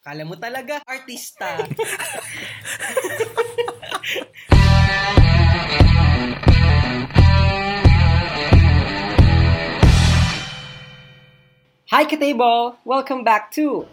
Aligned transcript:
Kala 0.00 0.24
mo 0.24 0.32
talaga, 0.32 0.80
artista. 0.88 1.60
Hi, 11.92 12.08
Katable! 12.08 12.80
Welcome 12.88 13.28
back 13.28 13.52
to 13.60 13.84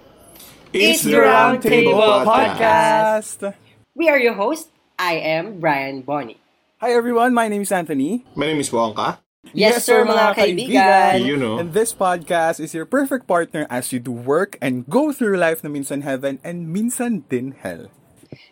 It's 0.71 1.03
the 1.03 1.19
Round 1.19 1.59
Table 1.59 2.23
Podcast. 2.23 3.43
We 3.91 4.07
Are 4.07 4.15
Your 4.15 4.39
Host. 4.39 4.71
I 4.95 5.19
am 5.19 5.59
Brian 5.59 6.07
Bonnie. 6.07 6.39
Hi 6.79 6.95
everyone, 6.95 7.35
my 7.35 7.51
name 7.51 7.67
is 7.67 7.71
Anthony. 7.75 8.23
My 8.31 8.47
name 8.47 8.63
is 8.63 8.71
Wonka. 8.71 9.19
Yes, 9.53 9.83
sir, 9.85 10.05
mga 10.05 10.35
kaibigan. 10.35 11.25
You 11.25 11.37
know. 11.37 11.57
And 11.59 11.73
this 11.73 11.93
podcast 11.93 12.59
is 12.59 12.73
your 12.73 12.85
perfect 12.85 13.27
partner 13.27 13.65
as 13.69 13.91
you 13.91 13.99
do 13.99 14.11
work 14.11 14.57
and 14.61 14.87
go 14.87 15.11
through 15.11 15.37
life 15.37 15.63
na 15.63 15.69
minsan 15.69 16.03
heaven 16.03 16.39
and 16.43 16.67
minsan 16.73 17.23
din 17.29 17.55
hell. 17.59 17.87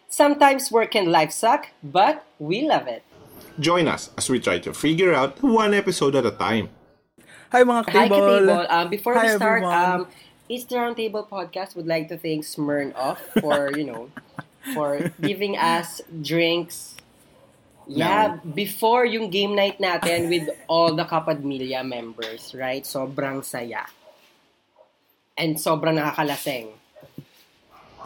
Sometimes 0.07 0.71
work 0.71 0.95
and 0.95 1.11
life 1.11 1.31
suck, 1.31 1.67
but 1.83 2.23
we 2.39 2.63
love 2.63 2.87
it. 2.87 3.03
Join 3.59 3.87
us 3.87 4.09
as 4.17 4.29
we 4.29 4.39
try 4.39 4.59
to 4.59 4.73
figure 4.73 5.13
out 5.13 5.41
one 5.43 5.73
episode 5.73 6.15
at 6.15 6.25
a 6.25 6.31
time. 6.31 6.69
Hi 7.51 7.63
mga 7.63 7.85
table. 7.87 7.99
Hi, 7.99 8.07
table. 8.39 8.65
Um, 8.69 8.85
before 8.89 9.13
we 9.13 9.19
Hi, 9.19 9.35
start, 9.35 9.63
everyone. 9.63 10.07
um, 10.07 10.07
It's 10.47 10.65
the 10.65 10.75
Roundtable 10.77 11.25
Podcast 11.27 11.75
would 11.75 11.87
like 11.87 12.07
to 12.13 12.17
thank 12.21 12.45
Smirnoff 12.45 13.17
for, 13.41 13.73
you 13.73 13.81
know, 13.83 14.13
for 14.77 15.09
giving 15.17 15.57
us 15.57 16.01
drinks. 16.21 16.94
Yeah, 17.85 18.41
before 18.41 19.05
yung 19.05 19.29
game 19.29 19.53
night 19.53 19.77
natin 19.77 20.29
with 20.29 20.49
all 20.65 20.97
the 20.97 21.05
Kapadmilya 21.05 21.85
members, 21.85 22.53
right? 22.57 22.81
Sobrang 22.81 23.45
saya. 23.45 23.85
And 25.37 25.59
sobrang 25.59 25.99
nakakalaseng. 25.99 26.73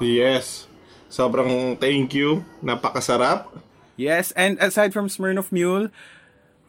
Yes. 0.02 0.68
Sobrang 1.10 1.80
thank 1.80 2.14
you. 2.14 2.44
Napakasarap. 2.60 3.50
Yes, 4.00 4.32
and 4.32 4.56
aside 4.64 4.96
from 4.96 5.12
Smirnoff 5.12 5.52
Mule, 5.52 5.92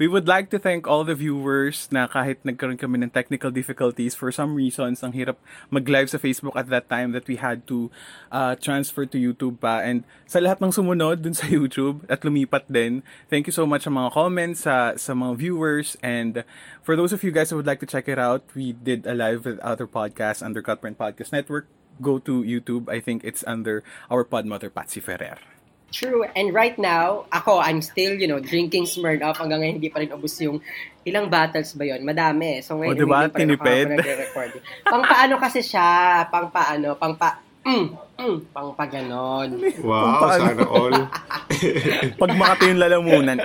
we 0.00 0.08
would 0.08 0.24
like 0.24 0.48
to 0.48 0.58
thank 0.58 0.88
all 0.88 1.04
the 1.04 1.12
viewers 1.12 1.84
na 1.92 2.08
kahit 2.08 2.40
nagkaroon 2.40 2.80
kami 2.80 3.04
ng 3.04 3.12
technical 3.12 3.52
difficulties 3.52 4.16
for 4.16 4.32
some 4.32 4.56
reasons, 4.56 5.04
ang 5.04 5.12
hirap 5.12 5.36
mag-live 5.68 6.08
sa 6.08 6.16
Facebook 6.16 6.56
at 6.56 6.72
that 6.72 6.88
time 6.88 7.12
that 7.12 7.28
we 7.28 7.36
had 7.36 7.68
to 7.68 7.92
uh, 8.32 8.56
transfer 8.56 9.04
to 9.04 9.20
YouTube 9.20 9.60
pa. 9.60 9.84
And 9.84 10.08
sa 10.24 10.40
lahat 10.40 10.64
ng 10.64 10.72
sumunod 10.72 11.20
dun 11.20 11.36
sa 11.36 11.44
YouTube 11.52 12.08
at 12.08 12.24
lumipat 12.24 12.72
din, 12.72 13.04
thank 13.28 13.44
you 13.44 13.52
so 13.52 13.68
much 13.68 13.84
sa 13.84 13.92
mga 13.92 14.08
comments, 14.16 14.64
sa, 14.64 14.96
sa 14.96 15.12
mga 15.12 15.36
viewers. 15.36 16.00
And 16.00 16.48
for 16.80 16.96
those 16.96 17.12
of 17.12 17.20
you 17.20 17.28
guys 17.28 17.52
who 17.52 17.60
would 17.60 17.68
like 17.68 17.84
to 17.84 17.90
check 17.90 18.08
it 18.08 18.16
out, 18.16 18.40
we 18.56 18.72
did 18.72 19.04
a 19.04 19.12
live 19.12 19.44
with 19.44 19.60
other 19.60 19.84
podcasts 19.84 20.40
under 20.40 20.64
Cutprint 20.64 20.96
Podcast 20.96 21.28
Network. 21.28 21.68
Go 22.00 22.16
to 22.24 22.40
YouTube. 22.40 22.88
I 22.88 23.04
think 23.04 23.20
it's 23.20 23.44
under 23.44 23.84
our 24.08 24.24
podmother, 24.24 24.72
Patsy 24.72 25.04
Ferrer. 25.04 25.59
True. 25.91 26.22
And 26.34 26.55
right 26.55 26.78
now, 26.78 27.27
ako, 27.30 27.58
I'm 27.58 27.83
still, 27.83 28.14
you 28.14 28.30
know, 28.30 28.38
drinking 28.38 28.86
Smirnoff. 28.86 29.36
Hanggang 29.36 29.60
ngayon, 29.60 29.77
hindi 29.83 29.91
pa 29.91 29.98
rin 29.98 30.10
ubus 30.10 30.38
yung 30.38 30.62
ilang 31.02 31.27
bottles 31.27 31.74
ba 31.74 31.82
yon 31.82 32.06
Madami. 32.06 32.62
So 32.62 32.78
ngayon, 32.78 32.94
O, 32.94 32.98
diba? 32.98 33.19
hindi 33.27 33.30
pa 33.30 33.38
rin 33.38 33.50
ako 33.50 33.58
Tinipid. 33.58 33.86
nagre-record. 33.98 34.50
Pang 34.86 35.02
paano 35.02 35.34
kasi 35.36 35.60
siya? 35.60 35.91
Pang 36.30 36.48
paano? 36.48 36.94
Pang 36.94 37.14
pa... 37.14 37.42
Mm, 37.60 37.92
mm, 38.16 38.36
pang 38.56 38.72
pa 38.72 38.88
ganon. 38.88 39.60
Wow, 39.84 40.32
sana 40.32 40.64
all. 40.64 40.97
Pag 42.20 42.30
makati 42.32 42.72
yung 42.72 42.80
lalamunan, 42.80 43.36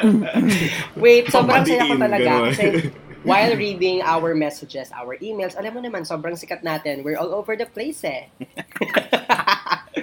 Wait, 1.04 1.28
sobrang 1.28 1.68
saya 1.68 1.84
ko 1.84 2.00
talaga. 2.00 2.24
ganon. 2.24 2.48
Kasi 2.56 2.66
while 3.28 3.52
reading 3.60 4.00
our 4.08 4.32
messages, 4.32 4.88
our 4.96 5.20
emails, 5.20 5.60
alam 5.60 5.76
mo 5.76 5.84
naman, 5.84 6.08
sobrang 6.08 6.40
sikat 6.40 6.64
natin. 6.64 7.04
We're 7.04 7.20
all 7.20 7.36
over 7.36 7.60
the 7.60 7.68
place 7.68 8.08
eh. 8.08 8.32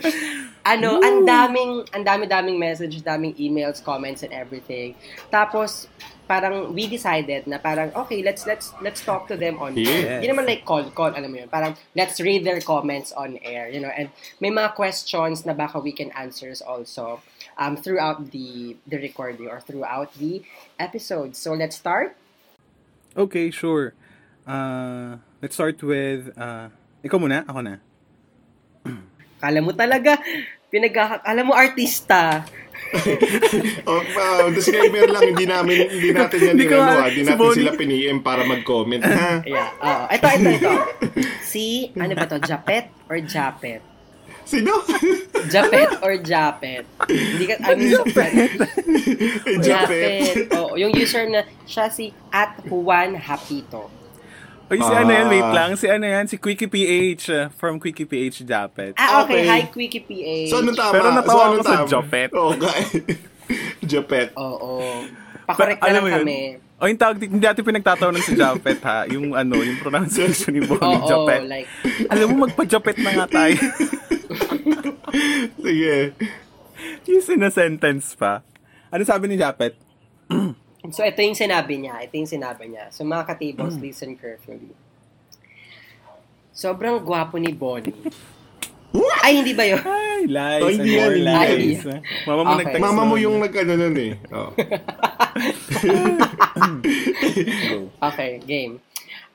ano, 0.72 1.02
ang 1.02 1.26
daming, 1.26 1.86
ang 1.92 2.04
dami-daming 2.04 2.58
messages, 2.58 3.02
daming 3.02 3.34
emails, 3.38 3.82
comments, 3.82 4.22
and 4.22 4.32
everything. 4.32 4.94
Tapos, 5.30 5.86
parang 6.30 6.72
we 6.72 6.86
decided 6.86 7.44
na 7.50 7.58
parang 7.58 7.92
okay 7.92 8.22
let's 8.22 8.46
let's 8.46 8.72
let's 8.80 9.04
talk 9.04 9.28
to 9.28 9.36
them 9.36 9.58
on 9.60 9.76
air. 9.76 9.84
Yes. 9.84 10.22
Hindi 10.22 10.28
naman 10.32 10.46
like 10.48 10.64
call 10.64 10.88
call 10.94 11.12
alam 11.12 11.28
mo 11.28 11.44
yun. 11.44 11.50
Parang 11.50 11.76
let's 11.92 12.22
read 12.24 12.46
their 12.46 12.62
comments 12.62 13.12
on 13.12 13.36
air, 13.44 13.68
you 13.68 13.82
know. 13.82 13.92
And 13.92 14.08
may 14.40 14.48
mga 14.48 14.72
questions 14.78 15.44
na 15.44 15.52
baka 15.52 15.82
we 15.82 15.92
can 15.92 16.08
answers 16.16 16.62
also 16.62 17.20
um 17.60 17.76
throughout 17.76 18.32
the 18.32 18.78
the 18.88 18.96
recording 18.96 19.50
or 19.50 19.60
throughout 19.60 20.14
the 20.16 20.40
episode. 20.80 21.36
So 21.36 21.52
let's 21.52 21.76
start. 21.76 22.16
Okay, 23.12 23.50
sure. 23.52 23.92
Uh, 24.46 25.20
let's 25.42 25.54
start 25.54 25.82
with, 25.82 26.32
uh, 26.32 26.72
ikaw 27.04 27.20
muna, 27.20 27.44
ako 27.44 27.60
na. 27.60 27.74
Kala 29.42 29.58
mo 29.58 29.74
talaga 29.74 30.22
pinagkaka 30.70 31.26
alam 31.26 31.50
mo 31.50 31.54
artista. 31.58 32.46
oh, 33.88 34.00
uh, 34.04 34.52
disclaimer 34.52 35.08
lang, 35.08 35.32
hindi 35.32 35.48
namin, 35.48 35.88
hindi 35.88 36.10
natin 36.12 36.38
yan, 36.38 36.54
Hindi 36.60 36.66
ano, 36.68 36.92
ah, 36.92 37.08
hindi 37.08 37.22
natin 37.24 37.40
Bonnie. 37.40 37.56
sila 37.56 37.70
pini-em 37.72 38.18
para 38.20 38.44
mag-comment, 38.44 39.00
ha? 39.00 39.40
Yeah. 39.48 39.68
Oo. 39.80 40.04
Ito, 40.12 40.26
ito, 40.28 40.48
ito. 40.60 40.72
Si, 41.40 41.88
ano 41.96 42.12
ba 42.12 42.28
to? 42.28 42.38
Japet 42.40 42.92
or 43.08 43.18
Japet? 43.24 43.80
Sino? 44.44 44.84
Japet 45.52 46.04
or 46.04 46.20
Japet? 46.20 46.84
Hindi 47.08 47.44
ka, 47.48 47.54
I 47.64 47.72
mean, 47.76 47.96
Japet. 47.96 48.32
Japet. 49.64 50.36
Oo, 50.52 50.76
yung 50.76 50.92
user 50.92 51.32
na 51.32 51.48
siya 51.64 51.88
si 51.88 52.12
at 52.28 52.60
Juan 52.68 53.16
Hapito. 53.16 54.01
Oy, 54.72 54.80
si 54.80 54.88
ano 54.88 55.12
yan, 55.12 55.26
wait 55.28 55.44
Ah. 55.44 55.52
lang. 55.52 55.70
Si 55.76 55.84
ano 55.84 56.04
yan, 56.08 56.24
si 56.24 56.40
Quickie 56.40 56.64
PH 56.64 57.24
uh, 57.28 57.52
from 57.52 57.76
Quickie 57.76 58.08
PH 58.08 58.40
Japet. 58.42 58.96
Ah, 58.96 59.20
okay. 59.20 59.44
Okay. 59.44 59.48
Hi, 59.52 59.60
Quickie 59.68 60.00
PH. 60.00 60.48
So, 60.48 60.64
ano 60.64 60.72
tama? 60.72 60.92
Pero 60.96 61.06
natawa 61.12 61.28
so, 61.28 61.44
ano 61.44 61.54
ako 61.60 61.64
sa? 61.68 61.76
Japet. 61.84 62.28
Okay. 62.32 62.80
Japet. 63.84 64.28
Oo. 64.32 65.04
Pakorek 65.48 65.76
na 65.76 65.92
lang 65.92 66.04
kami. 66.08 66.38
O 66.80 66.88
yung 66.88 66.96
tawag, 66.96 67.20
hindi 67.20 67.44
natin 67.44 67.62
pinagtatawanan 67.62 68.24
si 68.24 68.32
Japet 68.32 68.80
ha. 68.82 69.04
Yung 69.06 69.36
ano, 69.36 69.60
yung 69.60 69.76
pronunciation 69.78 70.50
ni 70.50 70.64
Bonnie 70.64 70.98
Oo, 70.98 71.06
Japet. 71.06 71.44
like, 71.46 71.68
Alam 72.08 72.32
mo, 72.32 72.48
magpa-Japet 72.48 72.96
na 72.98 73.10
nga 73.12 73.26
tayo. 73.28 73.54
Sige. 75.62 76.16
yung 77.04 77.22
sinasentence 77.22 78.16
pa. 78.16 78.40
Ano 78.88 79.04
sabi 79.04 79.28
ni 79.28 79.36
Japet? 79.36 79.76
so 80.90 81.06
ito 81.06 81.20
yung 81.20 81.38
sinabi 81.38 81.78
niya. 81.78 82.02
Ito 82.02 82.16
yung 82.16 82.26
sinabi 82.26 82.66
niya. 82.66 82.90
So 82.90 83.04
mga 83.04 83.28
katables, 83.28 83.78
Mm. 83.78 83.82
listen 83.86 84.16
carefully. 84.18 84.74
Sobrang 86.50 86.98
gwapo 87.00 87.38
ni 87.38 87.54
Bonnie. 87.54 87.94
Ay, 89.24 89.40
hindi 89.40 89.56
ba 89.56 89.64
yun? 89.64 89.80
Ay, 89.80 90.28
lies 90.28 90.60
Oh, 90.60 90.68
hindi 90.68 90.90
yan, 91.00 91.12
lies. 91.24 91.80
hindi 91.80 91.96
Mama 92.28 92.42
mo 92.44 92.52
Okay. 92.60 92.76
Mama 92.76 93.02
mo 93.08 93.16
yung 93.16 93.40
nag-ano 93.40 93.72
nun 93.78 93.96
eh. 93.96 94.12
Oh. 94.28 94.52
Okay, 98.02 98.38
game. 98.44 98.82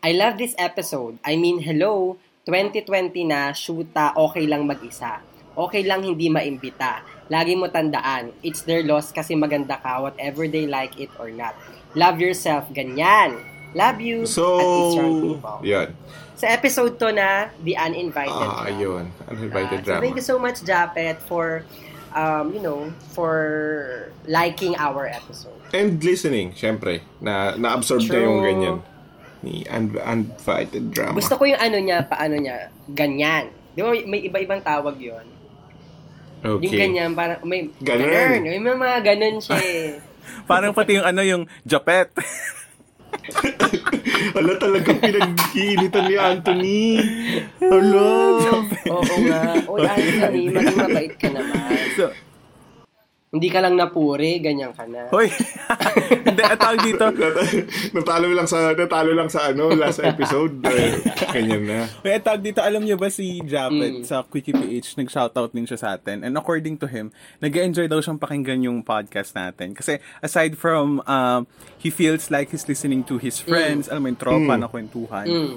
I 0.03 0.13
love 0.13 0.38
this 0.38 0.53
episode. 0.62 1.18
I 1.25 1.36
mean, 1.36 1.59
hello, 1.59 2.16
2020 2.46 3.25
na, 3.25 3.52
shoota, 3.52 4.13
okay 4.13 4.46
lang 4.46 4.69
mag-isa. 4.69 5.19
Okay 5.57 5.81
lang 5.84 6.06
hindi 6.06 6.30
maimbita. 6.30 7.02
Lagi 7.28 7.54
mo 7.54 7.68
tandaan, 7.68 8.32
it's 8.40 8.64
their 8.64 8.84
loss 8.84 9.12
kasi 9.12 9.36
maganda 9.36 9.76
ka, 9.78 10.00
whatever 10.00 10.48
they 10.48 10.64
like 10.64 10.96
it 10.96 11.12
or 11.20 11.28
not. 11.28 11.54
Love 11.94 12.20
yourself, 12.20 12.68
ganyan. 12.72 13.36
Love 13.76 14.00
you. 14.00 14.24
So, 14.24 14.58
at 14.58 14.64
It's 14.64 14.96
People. 15.36 15.60
yun. 15.62 15.88
Sa 16.38 16.46
episode 16.48 16.96
to 16.98 17.12
na, 17.12 17.50
The 17.60 17.76
Uninvited. 17.76 18.32
Ah, 18.32 18.64
Drama. 18.64 18.80
yun. 18.80 19.04
Uninvited 19.28 19.80
so 19.82 19.86
drama. 19.86 20.02
thank 20.02 20.16
you 20.16 20.24
so 20.24 20.38
much, 20.38 20.62
Japet, 20.64 21.18
for, 21.20 21.66
um, 22.14 22.54
you 22.54 22.62
know, 22.62 22.94
for 23.12 23.34
liking 24.24 24.78
our 24.78 25.10
episode. 25.10 25.58
And 25.74 26.00
listening, 26.00 26.54
syempre. 26.54 27.04
Na, 27.20 27.58
na-absorb 27.58 28.06
True. 28.06 28.24
yung 28.24 28.40
ganyan. 28.40 28.76
Ni 29.44 29.68
un- 29.68 30.00
uninvited 30.00 30.90
drama. 30.90 31.20
Gusto 31.20 31.36
ko 31.36 31.44
yung 31.44 31.60
ano 31.60 31.78
niya, 31.78 32.08
paano 32.08 32.40
niya, 32.40 32.72
ganyan. 32.88 33.52
Di 33.76 33.84
ba 33.84 33.94
may 33.94 34.26
iba-ibang 34.26 34.62
tawag 34.62 34.96
yon 34.98 35.26
Okay. 36.38 36.63
Yung 36.69 36.74
ganyan, 36.78 37.12
parang 37.13 37.42
may 37.44 37.69
Ganun. 37.81 38.07
ganun. 38.07 38.62
May 38.62 38.78
mga 38.78 38.98
ganun 39.01 39.38
siya 39.42 39.57
eh. 39.57 39.89
Parang 40.50 40.72
pati 40.72 40.95
yung 40.95 41.04
ano, 41.04 41.22
yung 41.28 41.44
Japet. 41.68 42.07
Hala 44.36 44.54
talagang 44.56 45.00
pinag-iinitan 45.01 46.04
ni 46.07 46.16
Anthony. 46.16 46.80
Hala. 47.60 48.07
Oo 48.88 49.16
nga. 49.28 49.42
Uy, 49.68 49.80
Anthony, 49.84 50.42
maging 50.56 50.78
mabait 50.78 51.13
ka 51.19 51.28
naman. 51.28 51.75
so, 51.95 52.12
Hindi 53.27 53.51
ka 53.51 53.59
lang 53.59 53.75
napuri, 53.75 54.39
ganyan 54.39 54.71
ka 54.71 54.88
na. 54.88 55.12
hoy. 55.12 55.27
Hindi, 56.27 56.41
at 56.41 56.56
tawag 56.56 56.79
dito. 56.79 57.12
natalo 57.97 58.31
lang 58.31 58.47
sa 58.47 58.71
natalo 58.71 59.12
lang 59.12 59.27
sa 59.27 59.51
ano 59.51 59.68
last 59.69 60.00
episode. 60.00 60.63
Eh, 60.63 60.95
Ganyan 61.35 61.63
na. 61.63 61.79
At 62.01 62.24
tawag 62.24 62.39
dito, 62.41 62.63
alam 62.63 62.79
niyo 62.81 62.95
ba 62.95 63.12
si 63.12 63.44
Japet 63.44 64.00
Mm. 64.00 64.03
sa 64.03 64.24
Quickie 64.24 64.56
PH, 64.56 64.95
nag-shoutout 64.95 65.51
din 65.51 65.63
siya 65.63 65.75
sa 65.75 65.89
atin. 65.94 66.24
And 66.24 66.33
according 66.33 66.79
to 66.79 66.88
him, 66.88 67.12
nag-enjoy 67.38 67.85
daw 67.85 68.00
siyang 68.00 68.15
pakinggan 68.15 68.63
yung 68.63 68.79
podcast 68.79 69.31
natin. 69.33 69.75
Kasi 69.75 70.00
aside 70.18 70.56
from, 70.56 71.03
um, 71.03 71.44
he 71.77 71.89
feels 71.89 72.27
like 72.27 72.50
he's 72.50 72.63
listening 72.63 73.03
to 73.03 73.18
his 73.18 73.38
friends, 73.38 73.88
alam 73.88 74.01
mo 74.01 74.07
yung 74.07 74.18
tropa 74.18 74.56
Mm. 74.56 74.59
na 74.62 74.68
kwentuhan. 74.68 75.27
Mm. 75.27 75.56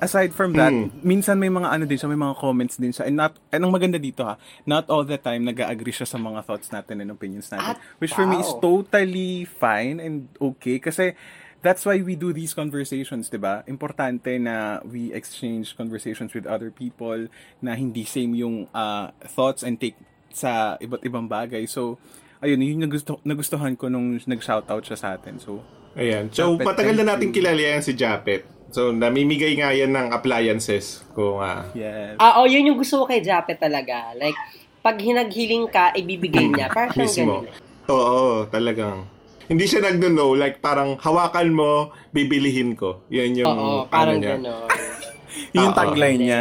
Aside 0.00 0.32
from 0.36 0.52
that, 0.54 0.72
Mm. 0.72 0.92
minsan 1.00 1.40
may 1.40 1.48
mga 1.48 1.68
ano 1.72 1.84
din 1.88 1.96
siya, 1.96 2.08
may 2.10 2.20
mga 2.20 2.36
comments 2.36 2.76
din 2.76 2.92
siya. 2.92 3.08
And 3.08 3.16
not, 3.16 3.36
and 3.48 3.64
ang 3.64 3.72
maganda 3.72 3.96
dito 3.96 4.24
ha, 4.24 4.36
not 4.68 4.88
all 4.92 5.04
the 5.04 5.16
time 5.16 5.44
nag-agree 5.48 5.92
siya 5.92 6.08
sa 6.08 6.20
mga 6.20 6.44
thoughts 6.44 6.68
natin 6.68 7.00
and 7.00 7.08
opinions 7.08 7.48
natin. 7.48 7.76
At, 7.76 7.80
which 7.98 8.12
for 8.12 8.28
me 8.28 8.40
is 8.40 8.50
wow. 8.56 8.60
totally 8.60 9.48
fine 9.48 10.00
and 10.00 10.28
okay. 10.36 10.76
Kasi 10.76 11.16
that's 11.64 11.82
why 11.88 11.98
we 12.04 12.14
do 12.14 12.30
these 12.30 12.52
conversations, 12.52 13.32
di 13.32 13.40
ba? 13.40 13.64
Importante 13.66 14.36
na 14.36 14.84
we 14.84 15.10
exchange 15.16 15.74
conversations 15.74 16.36
with 16.36 16.44
other 16.44 16.68
people 16.68 17.26
na 17.64 17.74
hindi 17.74 18.04
same 18.04 18.36
yung 18.36 18.68
uh, 18.76 19.10
thoughts 19.24 19.64
and 19.64 19.80
take 19.80 19.96
sa 20.30 20.76
iba't 20.78 21.00
ibang 21.02 21.26
bagay. 21.26 21.64
So, 21.64 21.96
ayun, 22.44 22.60
yun 22.60 22.78
yung 22.78 22.92
nagusto, 22.92 23.18
nagustuhan 23.24 23.72
ko 23.74 23.88
nung 23.88 24.20
nag-shoutout 24.20 24.84
siya 24.84 24.98
sa 25.00 25.08
atin. 25.16 25.40
So, 25.40 25.64
Ayan. 25.96 26.28
So, 26.28 26.60
Japet, 26.60 26.68
matagal 26.68 26.94
na 27.00 27.16
natin 27.16 27.32
kilala 27.32 27.56
yan 27.56 27.80
si 27.80 27.96
Japet. 27.96 28.44
So, 28.68 28.90
namimigay 28.90 29.56
nga 29.56 29.70
yan 29.70 29.90
ng 29.90 30.10
appliances. 30.10 31.00
Kung, 31.12 31.38
ah, 31.38 31.64
yes. 31.72 32.14
Ah, 32.16 32.36
oh, 32.36 32.44
yun 32.44 32.66
yung 32.66 32.76
gusto 32.76 32.98
ko 32.98 33.04
kay 33.06 33.20
Japet 33.20 33.56
talaga. 33.56 34.12
Like, 34.12 34.34
pag 34.80 34.96
hinaghiling 34.96 35.66
ka, 35.66 35.92
ibibigay 35.92 36.46
niya. 36.46 36.68
Parang 36.68 36.92
siyang 36.92 37.00
mismo. 37.00 37.32
ganun. 37.42 37.46
Oo, 37.86 38.44
talagang. 38.46 39.06
Hindi 39.46 39.64
siya 39.64 39.80
nagno-know. 39.80 40.34
Like, 40.34 40.58
parang 40.58 40.96
hawakan 40.96 41.48
mo, 41.48 41.70
bibilihin 42.10 42.74
ko. 42.74 43.00
Yan 43.08 43.36
yung, 43.36 43.48
Oo, 43.48 43.80
ano 43.80 43.86
parang 43.86 44.18
niya. 44.18 44.36
gano'n. 44.36 44.66
Yun 45.52 45.62
yung 45.62 45.70
Oo. 45.70 45.78
tagline 45.78 46.18
niya. 46.18 46.40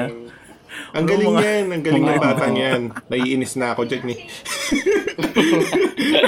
Ang 0.92 1.06
galing 1.06 1.30
mga- 1.30 1.44
yan. 1.44 1.63
Ang 1.69 1.81
galing 1.83 2.04
ng 2.04 2.19
batang 2.25 2.56
yan. 2.56 2.81
Naiinis 3.06 3.54
na 3.56 3.72
ako 3.72 3.86
dyan 3.86 4.06
eh. 4.10 4.19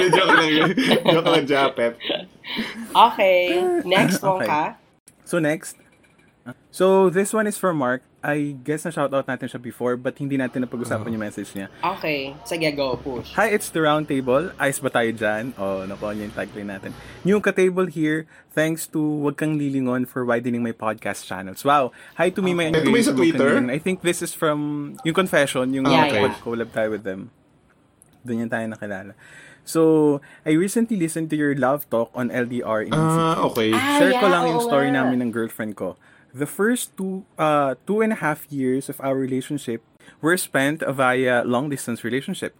joke 0.08 0.30
lang 0.30 0.48
yun. 0.48 0.68
Joke 1.04 1.28
lang, 1.28 1.44
Japet. 1.44 1.92
Okay, 2.88 3.40
next 3.84 4.20
one 4.20 4.40
Okay. 4.40 4.46
ka. 4.46 4.62
So 5.24 5.38
next, 5.38 5.76
so 6.70 7.10
this 7.10 7.32
one 7.32 7.46
is 7.46 7.56
from 7.56 7.78
Mark. 7.78 8.02
I 8.18 8.58
guess 8.66 8.82
na 8.82 8.90
shoutout 8.90 9.30
natin 9.30 9.46
siya 9.46 9.62
before 9.62 9.94
but 9.94 10.18
hindi 10.18 10.34
natin 10.34 10.66
napag-usapan 10.66 11.14
yung 11.14 11.22
message 11.22 11.54
niya. 11.54 11.70
Okay, 11.78 12.34
sige, 12.42 12.66
go, 12.74 12.98
push. 12.98 13.30
Hi, 13.38 13.46
it's 13.54 13.70
the 13.70 13.78
round 13.78 14.10
table. 14.10 14.50
Ayos 14.58 14.82
ba 14.82 14.90
tayo 14.90 15.06
dyan? 15.14 15.54
Oh, 15.54 15.86
nakuha 15.86 16.18
niyo 16.18 16.26
yung 16.26 16.34
tagline 16.34 16.66
natin. 16.66 16.90
New 17.22 17.38
ka-table 17.38 17.86
here. 17.86 18.26
Thanks 18.50 18.90
to 18.90 18.98
Wag 18.98 19.38
Kang 19.38 19.54
Lilingon 19.54 20.02
for 20.10 20.26
widening 20.26 20.66
my 20.66 20.74
podcast 20.74 21.30
channels. 21.30 21.62
Wow. 21.62 21.94
Hi 22.18 22.34
to 22.34 22.42
me, 22.42 22.58
my 22.58 22.74
Ito 22.74 22.90
ba 22.90 22.98
yung 22.98 23.06
sa 23.06 23.14
Twitter? 23.14 23.62
I 23.70 23.78
think 23.78 24.02
this 24.02 24.18
is 24.18 24.34
from 24.34 24.98
yung 25.06 25.14
Confession, 25.14 25.70
yung 25.70 25.86
Yeah, 25.86 26.10
yeah, 26.10 26.34
yeah. 26.34 26.42
collab 26.42 26.74
tayo 26.74 26.90
with 26.90 27.06
them. 27.06 27.30
Doon 28.26 28.44
yan 28.44 28.50
tayo 28.50 28.66
nakilala. 28.66 29.14
So, 29.62 30.18
I 30.42 30.58
recently 30.58 30.96
listened 30.96 31.30
to 31.30 31.36
your 31.36 31.54
love 31.54 31.84
talk 31.86 32.10
on 32.18 32.34
LDR 32.34 32.88
in 32.88 32.96
Ah, 32.96 33.46
okay. 33.46 33.70
Ah, 33.70 34.00
Share 34.00 34.16
ko 34.16 34.26
yeah, 34.26 34.32
lang 34.32 34.44
yung 34.48 34.64
story 34.64 34.90
namin 34.90 35.22
ng 35.22 35.30
girlfriend 35.30 35.78
ko. 35.78 35.94
The 36.34 36.46
first 36.46 36.92
two, 36.96 37.24
uh, 37.40 37.80
two 37.86 38.04
and 38.04 38.12
a 38.12 38.20
half 38.20 38.44
years 38.52 38.88
of 38.92 39.00
our 39.00 39.16
relationship 39.16 39.80
were 40.20 40.36
spent 40.36 40.84
via 40.84 41.42
long 41.44 41.70
distance 41.70 42.04
relationship. 42.04 42.52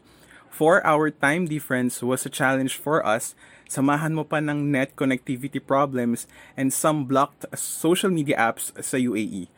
For 0.49 0.81
our 0.87 1.11
time 1.12 1.44
difference 1.44 2.03
was 2.03 2.25
a 2.25 2.32
challenge 2.32 2.81
for 2.81 3.05
us. 3.05 3.37
Samahan 3.69 4.17
mo 4.17 4.25
pa 4.25 4.41
ng 4.41 4.73
net 4.73 4.97
connectivity 4.97 5.61
problems 5.61 6.25
and 6.56 6.73
some 6.73 7.05
blocked 7.05 7.44
social 7.53 8.09
media 8.09 8.41
apps 8.41 8.73
sa 8.81 8.97
UAE. 8.97 9.53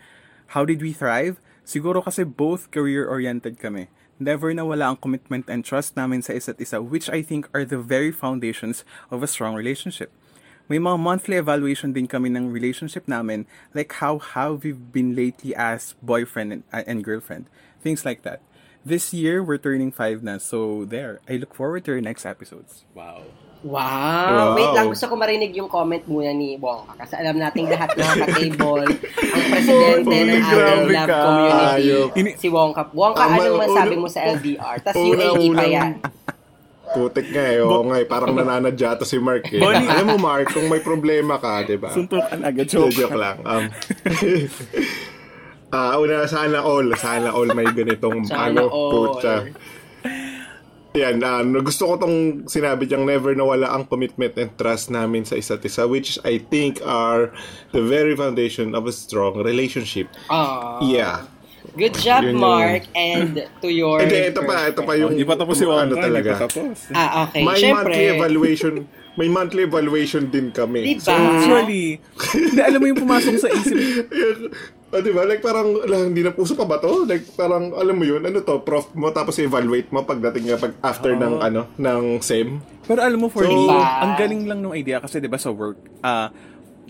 How 0.59 0.67
did 0.67 0.83
we 0.83 0.91
thrive? 0.91 1.39
Siguro 1.63 2.03
kasi 2.03 2.27
both 2.27 2.75
career-oriented 2.75 3.63
kami. 3.63 3.87
Never 4.19 4.51
nawala 4.51 4.93
ang 4.93 4.99
commitment 4.99 5.47
and 5.47 5.63
trust 5.63 5.95
namin 5.95 6.21
sa 6.21 6.35
isa't 6.35 6.59
isa 6.59 6.83
which 6.83 7.07
I 7.09 7.23
think 7.23 7.47
are 7.55 7.65
the 7.65 7.79
very 7.79 8.11
foundations 8.11 8.83
of 9.09 9.23
a 9.23 9.31
strong 9.31 9.55
relationship. 9.55 10.11
May 10.71 10.79
mga 10.79 11.03
monthly 11.03 11.35
evaluation 11.35 11.91
din 11.91 12.07
kami 12.07 12.31
ng 12.31 12.47
relationship 12.55 13.11
namin 13.11 13.43
like 13.75 13.91
how 13.99 14.23
have 14.23 14.63
we 14.63 14.71
been 14.71 15.19
lately 15.19 15.51
as 15.51 15.99
boyfriend 15.99 16.55
and, 16.55 16.63
uh, 16.71 16.87
and 16.87 17.03
girlfriend. 17.03 17.51
Things 17.83 18.07
like 18.07 18.23
that. 18.23 18.39
This 18.87 19.11
year, 19.11 19.43
we're 19.43 19.59
turning 19.59 19.91
five 19.91 20.23
na. 20.23 20.39
So, 20.39 20.87
there. 20.87 21.19
I 21.29 21.37
look 21.43 21.53
forward 21.59 21.85
to 21.85 21.93
your 21.93 22.01
next 22.01 22.25
episodes. 22.25 22.87
Wow. 22.95 23.27
Wow. 23.61 23.77
Wow. 23.77 24.57
Wait 24.57 24.73
lang, 24.73 24.89
gusto 24.89 25.05
ko 25.05 25.21
marinig 25.21 25.53
yung 25.53 25.69
comment 25.69 26.01
muna 26.09 26.33
ni 26.33 26.57
Wongka. 26.57 26.97
Kasi 26.97 27.13
alam 27.21 27.37
nating 27.37 27.69
lahat 27.69 27.93
ng 27.93 28.09
ka-table, 28.25 28.89
ang 29.37 29.45
presidente 29.53 30.07
ng 30.09 30.33
ating 30.33 30.45
grabe 30.49 30.93
love 30.97 31.09
ka. 31.11 31.19
community, 31.21 31.67
Ayok. 31.77 32.09
Ini- 32.17 32.37
si 32.41 32.49
Wongka. 32.49 32.83
Wongka, 32.97 33.25
Tama, 33.27 33.37
anong 33.37 33.61
masabi 33.61 33.95
mo 34.01 34.09
sa 34.09 34.21
LDR? 34.25 34.77
Tapos 34.81 35.03
UAE 35.03 35.47
pa 35.53 35.67
yan. 35.69 35.91
Putik 36.91 37.31
nga 37.31 37.45
eh. 37.55 37.63
Oo 37.63 37.87
nga 37.87 37.97
eh. 38.03 38.07
Parang 38.07 38.35
nananadya 38.35 38.99
to 38.99 39.07
si 39.07 39.17
Mark 39.23 39.47
eh. 39.51 39.63
Bonnie. 39.63 39.87
Alam 39.87 40.17
mo 40.17 40.17
Mark, 40.19 40.51
kung 40.51 40.67
may 40.67 40.83
problema 40.83 41.39
ka, 41.39 41.63
di 41.63 41.79
ba? 41.79 41.95
Suntukan 41.95 42.43
agad. 42.43 42.67
Joke, 42.67 42.91
Joke. 42.91 43.15
joke 43.15 43.19
lang. 43.19 43.39
Um, 43.47 43.65
ah 45.77 45.95
una, 46.03 46.27
sana 46.27 46.67
all. 46.67 46.91
Sana 46.99 47.31
all 47.31 47.51
may 47.55 47.71
ganitong 47.71 48.27
ano, 48.35 48.67
putya. 48.69 49.55
Yan, 50.99 51.23
no, 51.23 51.63
gusto 51.63 51.87
ko 51.87 52.03
tong 52.03 52.51
sinabi 52.51 52.83
diyang 52.83 53.07
never 53.07 53.31
nawala 53.39 53.71
ang 53.71 53.87
commitment 53.87 54.35
and 54.35 54.51
trust 54.59 54.91
namin 54.91 55.23
sa 55.23 55.39
isa't 55.39 55.63
isa, 55.63 55.87
which 55.87 56.19
I 56.27 56.43
think 56.43 56.83
are 56.83 57.31
the 57.71 57.79
very 57.79 58.19
foundation 58.19 58.75
of 58.75 58.91
a 58.91 58.95
strong 58.95 59.39
relationship. 59.39 60.11
Ah. 60.27 60.83
Yeah. 60.83 61.31
Good 61.75 61.95
job, 61.99 62.27
Yun 62.27 62.37
Mark. 62.37 62.83
And 62.93 63.47
to 63.63 63.69
your... 63.71 64.03
Hindi, 64.03 64.35
ito 64.35 64.43
pa, 64.43 64.67
ito 64.67 64.83
pa 64.83 64.93
yung... 64.99 65.15
Hindi 65.15 65.23
pa 65.23 65.39
tapos 65.39 65.55
si 65.55 65.65
ano 65.65 65.87
Wongka. 65.87 66.03
talaga. 66.03 66.31
Tapos. 66.47 66.77
Ah, 66.91 67.25
okay. 67.25 67.43
May 67.43 67.63
Siyempre. 67.63 67.95
monthly 67.95 68.07
evaluation, 68.11 68.75
may 69.15 69.29
monthly 69.29 69.63
evaluation 69.65 70.23
din 70.27 70.51
kami. 70.51 70.99
Diba? 70.99 71.15
Actually, 71.15 72.03
hindi, 72.35 72.61
alam 72.61 72.79
mo 72.79 72.87
yung 72.91 73.01
pumasok 73.01 73.35
sa 73.39 73.49
isip. 73.49 73.77
Ah, 74.91 74.99
di 74.99 75.15
ba? 75.15 75.23
Like 75.23 75.39
parang, 75.39 75.87
ala, 75.87 76.03
hindi 76.03 76.19
na 76.19 76.35
puso 76.35 76.59
pa 76.59 76.67
ba 76.67 76.83
to? 76.83 77.07
Like 77.07 77.23
parang, 77.39 77.71
alam 77.79 77.95
mo 77.95 78.03
yun, 78.03 78.27
ano 78.27 78.43
to, 78.43 78.59
prof 78.67 78.91
mo, 78.99 79.15
tapos 79.15 79.39
evaluate 79.39 79.87
mo 79.95 80.03
pagdating 80.03 80.51
nga 80.51 80.59
pag 80.59 80.75
after 80.83 81.15
ng, 81.15 81.39
ano, 81.39 81.71
ng 81.79 82.19
SEM. 82.19 82.59
Pero 82.91 82.99
alam 82.99 83.23
mo, 83.23 83.31
for 83.31 83.47
So- 83.47 83.55
me, 83.55 83.71
Diba? 83.71 83.79
ang 83.79 84.19
galing 84.19 84.51
lang 84.51 84.59
ng 84.59 84.75
idea 84.75 84.99
kasi 84.99 85.23
'di 85.23 85.31
ba 85.31 85.39
sa 85.39 85.55
work, 85.55 85.79
ah 86.03 86.35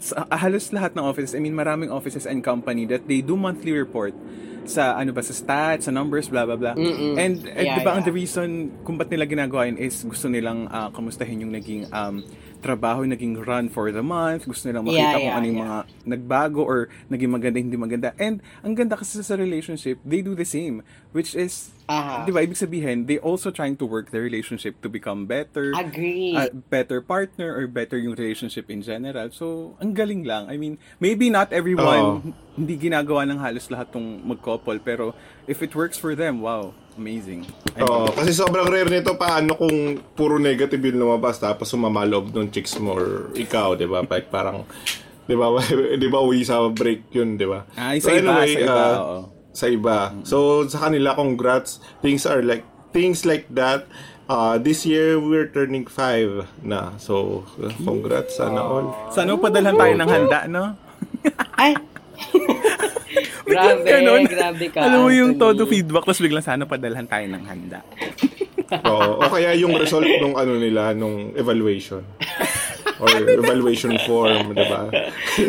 sa, 0.00 0.24
halos 0.32 0.72
lahat 0.72 0.96
ng 0.96 1.04
offices, 1.04 1.36
I 1.36 1.40
mean 1.44 1.54
maraming 1.54 1.92
offices 1.92 2.24
and 2.24 2.40
company 2.40 2.88
that 2.88 3.04
they 3.06 3.20
do 3.20 3.36
monthly 3.36 3.76
report 3.76 4.16
sa 4.64 4.96
ano 4.96 5.10
ba 5.12 5.24
sa 5.24 5.32
stats, 5.32 5.88
sa 5.88 5.92
numbers, 5.92 6.28
blah 6.28 6.44
blah 6.44 6.56
blah. 6.56 6.74
Mm-mm. 6.76 7.16
And, 7.16 7.44
and 7.48 7.64
Yeah, 7.64 7.76
'di 7.78 7.82
ba 7.84 7.96
ang 7.96 8.04
yeah. 8.04 8.08
the 8.08 8.14
reason 8.14 8.48
kung 8.84 9.00
ba't 9.00 9.08
nila 9.08 9.24
ginagawa 9.24 9.68
yun 9.68 9.76
is 9.80 10.04
gusto 10.04 10.28
nilang 10.28 10.68
ah, 10.68 10.88
kamustahin 10.92 11.42
yung 11.44 11.52
naging 11.52 11.88
um, 11.92 12.24
trabaho, 12.60 13.02
yung 13.02 13.12
naging 13.16 13.34
run 13.40 13.66
for 13.72 13.90
the 13.90 14.04
month, 14.04 14.46
gusto 14.46 14.68
nilang 14.68 14.86
makita 14.86 15.00
Yeah, 15.00 15.12
kung 15.16 15.26
yeah, 15.26 15.36
ano 15.36 15.46
yung 15.48 15.60
yeah. 15.60 15.66
mga 15.66 15.78
nagbago 16.06 16.60
or 16.62 16.78
naging 17.08 17.32
maganda, 17.32 17.58
hindi 17.58 17.76
maganda. 17.76 18.12
And 18.20 18.44
ang 18.62 18.76
ganda 18.76 18.94
kasi 18.94 19.20
sa 19.24 19.34
relationship, 19.34 19.98
they 20.04 20.20
do 20.20 20.36
the 20.36 20.46
same, 20.46 20.84
which 21.10 21.34
is 21.34 21.72
Aha. 21.90 22.22
'di 22.22 22.30
ba 22.30 22.46
ibig 22.46 22.54
sabihin, 22.54 23.10
they 23.10 23.18
also 23.18 23.50
trying 23.50 23.74
to 23.74 23.82
work 23.82 24.14
the 24.14 24.22
relationship 24.22 24.78
to 24.78 24.86
become 24.86 25.26
better 25.26 25.74
Agree. 25.74 26.38
a 26.38 26.46
better 26.52 27.02
partner 27.02 27.50
or 27.50 27.66
better 27.66 27.98
yung 27.98 28.14
relationship 28.14 28.70
in 28.70 28.84
general. 28.84 29.26
So, 29.34 29.74
ang 29.82 29.98
galing 29.98 30.22
lang. 30.22 30.46
I 30.46 30.54
mean, 30.54 30.78
maybe 31.02 31.26
not 31.32 31.50
everyone 31.50 32.36
hindi 32.60 32.76
ginagawa 32.76 33.24
ng 33.24 33.40
halos 33.40 33.72
lahat 33.72 33.88
tong 33.94 34.20
mag-couple, 34.20 34.76
pero 34.84 35.16
if 35.48 35.64
it 35.64 35.72
works 35.72 35.96
for 35.96 36.12
them, 36.12 36.44
wow, 36.44 36.76
amazing. 37.00 37.48
I 37.72 37.80
Oo, 37.80 37.88
love 37.88 38.12
it. 38.12 38.16
kasi 38.20 38.30
sobrang 38.36 38.68
rare 38.68 38.92
nito 38.92 39.16
paano 39.16 39.56
kung 39.56 39.96
puro 40.12 40.36
negative 40.36 40.92
yung 40.92 41.00
lumabas 41.08 41.40
tapos 41.40 41.72
sumamaloob 41.72 42.28
ng 42.36 42.52
chicks 42.52 42.76
mo 42.76 42.92
or 42.92 43.32
ikaw, 43.32 43.72
di 43.72 43.88
ba? 43.88 44.04
Like 44.04 44.28
parang, 44.28 44.68
di 45.24 45.32
ba, 45.32 45.48
di 46.04 46.08
ba 46.12 46.18
uwi 46.20 46.44
sa 46.44 46.60
break 46.68 47.08
yun, 47.16 47.40
di 47.40 47.48
ba? 47.48 47.64
Ah, 47.72 47.96
sa 47.96 48.12
iba, 48.12 48.44
sa 48.44 48.60
iba, 48.60 48.84
oo. 49.00 49.18
sa 49.56 49.66
iba. 49.72 49.98
So, 50.28 50.68
sa 50.68 50.92
kanila, 50.92 51.16
congrats. 51.16 51.80
Things 52.04 52.28
are 52.28 52.44
like, 52.44 52.68
things 52.92 53.24
like 53.24 53.48
that. 53.56 53.88
Uh, 54.30 54.62
this 54.62 54.86
year, 54.86 55.18
we're 55.18 55.50
turning 55.50 55.90
five 55.90 56.46
na. 56.62 56.94
So, 57.02 57.42
congrats, 57.82 58.38
sana 58.38 58.62
all. 58.62 58.94
Sana 59.10 59.34
padalhan 59.34 59.74
tayo 59.74 59.94
ng 59.98 60.06
handa, 60.06 60.40
no? 60.46 60.78
Ay! 61.58 61.74
grabe, 63.50 63.84
Ganon. 63.84 64.22
grabe 64.24 64.66
ka. 64.70 64.78
Alam 64.80 64.98
mo 65.02 65.10
yung 65.10 65.32
todo 65.34 65.66
feedback, 65.66 66.04
tapos 66.06 66.22
biglang 66.22 66.44
sana 66.44 66.62
padalhan 66.64 67.04
tayo 67.04 67.26
ng 67.26 67.44
handa. 67.44 67.80
Oo. 68.86 69.18
O 69.18 69.26
kaya 69.26 69.50
yung 69.58 69.74
result 69.74 70.06
nung 70.22 70.38
ano 70.38 70.54
nila, 70.54 70.94
nung 70.94 71.34
evaluation. 71.34 72.06
Or 73.00 73.08
evaluation 73.10 73.96
form, 74.04 74.52
di 74.52 74.62
ba? 74.62 74.86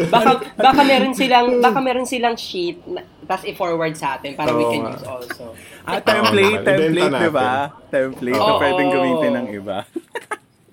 baka 0.08 0.31
baka 0.55 0.81
meron 0.81 1.12
silang 1.12 1.60
baka 1.60 1.79
meron 1.84 2.08
silang 2.08 2.34
sheet 2.34 2.79
na, 2.88 3.03
tapos 3.27 3.43
i-forward 3.43 3.93
sa 3.93 4.15
atin 4.15 4.34
para 4.34 4.55
we 4.55 4.63
Oo 4.63 4.72
can 4.72 4.84
use 4.88 5.03
also. 5.05 5.43
Ah, 5.84 6.00
template, 6.00 6.63
Oo, 6.63 6.65
template, 6.65 7.12
di 7.12 7.29
ba? 7.29 7.51
Template 7.91 8.39
na 8.39 8.51
Oo. 8.55 8.58
pwedeng 8.58 8.89
gamitin 8.89 9.31
ng 9.36 9.48
iba. 9.51 9.77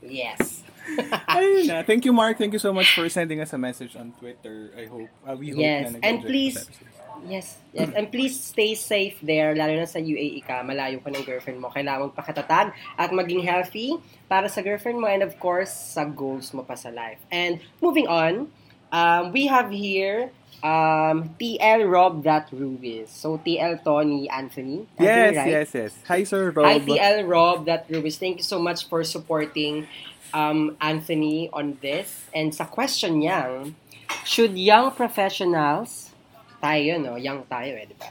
Yes. 0.01 0.63
Ayun 1.29 1.69
na. 1.69 1.77
Thank 1.85 2.09
you, 2.09 2.15
Mark. 2.15 2.39
Thank 2.39 2.57
you 2.57 2.63
so 2.63 2.73
much 2.73 2.95
for 2.95 3.05
sending 3.11 3.43
us 3.43 3.53
a 3.53 3.61
message 3.61 3.93
on 3.95 4.15
Twitter. 4.17 4.73
I 4.73 4.89
hope, 4.89 5.11
uh, 5.23 5.37
we 5.37 5.53
hope 5.53 5.61
Yes. 5.61 5.93
na 5.93 5.99
nag-enjoy 5.99 6.07
And 6.09 6.17
please. 6.25 6.57
Yes, 7.27 7.59
yes. 7.73 7.91
And 7.97 8.13
please 8.13 8.39
stay 8.39 8.75
safe 8.79 9.19
there, 9.25 9.57
lalo 9.57 9.75
na 9.75 9.89
sa 9.89 9.99
UAE 9.99 10.45
ka, 10.47 10.63
malayo 10.63 11.03
ka 11.03 11.11
ng 11.11 11.25
girlfriend 11.27 11.59
mo. 11.59 11.73
Kailangan 11.73 12.13
magpakatatag 12.13 12.77
at 12.95 13.11
maging 13.11 13.43
healthy 13.43 13.99
para 14.31 14.47
sa 14.47 14.63
girlfriend 14.63 15.03
mo 15.03 15.11
and 15.11 15.27
of 15.27 15.35
course, 15.43 15.73
sa 15.73 16.07
goals 16.07 16.55
mo 16.55 16.63
pa 16.63 16.79
sa 16.79 16.93
life. 16.93 17.19
And 17.33 17.59
moving 17.83 18.07
on, 18.07 18.53
Um, 18.93 19.33
we 19.33 19.47
have 19.47 19.71
here 19.71 20.31
um, 20.63 21.35
TL 21.39 21.89
Rob 21.91 22.25
that 22.25 22.49
Ruiz. 22.53 23.11
So, 23.11 23.39
TL 23.39 23.85
Tony 23.85 24.29
Anthony. 24.31 24.87
I 24.99 25.03
Yes, 25.05 25.37
right? 25.37 25.51
yes, 25.51 25.75
yes. 25.75 25.93
Hi, 26.09 26.25
Sir 26.25 26.51
Rob. 26.51 26.67
Hi, 26.67 26.79
TL 26.79 27.29
Rob 27.29 27.67
that 27.67 27.87
Ruiz. 27.89 28.19
Thank 28.19 28.39
you 28.39 28.43
so 28.45 28.59
much 28.59 28.89
for 28.89 29.05
supporting 29.05 29.87
um, 30.33 30.77
Anthony 30.81 31.51
on 31.53 31.79
this. 31.81 32.27
And 32.35 32.55
sa 32.55 32.65
question 32.65 33.21
niya, 33.21 33.73
should 34.25 34.57
young 34.57 34.91
professionals, 34.93 36.08
tayo, 36.61 36.99
no? 36.99 37.15
Young 37.17 37.47
tayo 37.47 37.73
eh, 37.75 37.87
di 37.87 37.97
ba? 37.97 38.09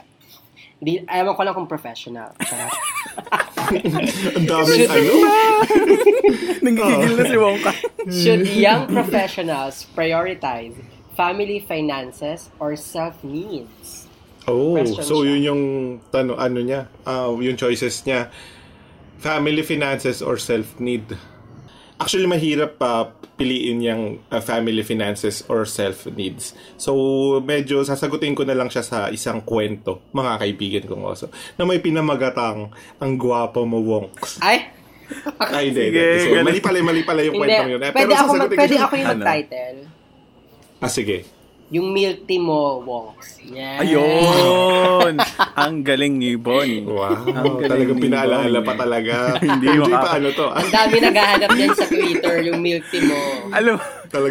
Di, 0.78 1.02
ayaw 1.02 1.34
ko 1.34 1.42
lang 1.42 1.54
kung 1.58 1.66
professional. 1.66 2.30
Charot. 2.38 2.72
Ang 4.38 4.46
daming 4.46 4.86
ano. 4.88 5.12
Nanggigigil 6.64 7.14
na 7.18 7.24
si 7.26 7.36
Wongka. 7.36 7.72
Should 8.08 8.46
young 8.54 8.86
professionals 8.88 9.84
prioritize 9.92 10.78
family 11.18 11.58
finances 11.58 12.48
or 12.62 12.78
self-needs? 12.78 14.06
Oh, 14.46 14.78
Question 14.78 15.02
so 15.04 15.20
siya. 15.20 15.34
yun 15.34 15.40
yung 15.42 15.62
tano 16.14 16.38
ano 16.38 16.62
niya, 16.62 16.86
ah, 17.04 17.28
yung 17.34 17.58
choices 17.58 18.00
niya. 18.06 18.30
Family 19.18 19.66
finances 19.66 20.22
or 20.22 20.38
self-need. 20.38 21.18
Actually, 21.98 22.30
mahirap 22.30 22.78
pa 22.78 23.10
piliin 23.38 23.78
yung 23.80 24.02
ah, 24.26 24.42
family 24.42 24.82
finances 24.82 25.46
or 25.46 25.62
self-needs. 25.62 26.52
So, 26.74 26.90
medyo 27.38 27.80
sasagutin 27.80 28.34
ko 28.34 28.42
na 28.42 28.52
lang 28.52 28.66
siya 28.66 28.82
sa 28.82 28.98
isang 29.08 29.40
kwento, 29.40 30.02
mga 30.10 30.32
kaibigan 30.36 30.84
kong 30.84 31.06
oso, 31.06 31.26
na 31.54 31.62
may 31.62 31.78
pinamagatang 31.78 32.68
ang 32.98 33.12
gwapo 33.14 33.62
mo, 33.62 33.78
Wonks. 33.78 34.42
Ay! 34.42 34.74
Ay, 35.38 35.72
hindi. 35.72 35.88
So, 36.20 36.42
mali 36.42 36.60
pala, 36.60 36.82
mali 36.82 37.00
pala 37.00 37.22
yung 37.22 37.38
kwentong 37.38 37.70
yun. 37.70 37.80
Eh, 37.80 37.92
Pwede 37.94 38.12
ako, 38.12 38.26
mag, 38.26 38.28
sasagutin 38.28 38.50
ko 38.50 38.60
pwede 38.60 38.74
siya- 38.74 38.84
ako 38.84 38.94
yung 38.94 39.08
Ano? 39.08 39.14
mag-title. 39.16 39.78
Ah, 40.78 40.90
sige. 40.90 41.16
Yung 41.68 41.92
milk 41.92 42.24
tea 42.24 42.40
mo, 42.40 42.80
Wongs. 42.80 43.44
Yan. 43.44 43.84
Ayun! 43.84 45.20
Ang 45.68 45.84
galing 45.84 46.16
ni 46.16 46.32
Bonnie. 46.32 46.80
Wow, 46.80 47.28
Ang 47.28 47.60
galing 47.60 47.68
talagang 47.68 47.98
ni 48.00 48.04
pinaalala 48.08 48.58
pa 48.64 48.72
talaga. 48.72 49.14
Hindi 49.44 49.66
MJ, 49.68 49.84
maka- 49.84 50.04
paano 50.08 50.26
to? 50.32 50.46
Ang 50.48 50.70
dami 50.72 50.96
naghahanap 50.96 51.50
yan 51.52 51.72
sa 51.76 51.84
Twitter, 51.84 52.36
yung 52.48 52.64
milk 52.64 52.88
tea 52.88 53.04
mo. 53.04 53.20
Alam, 53.52 53.76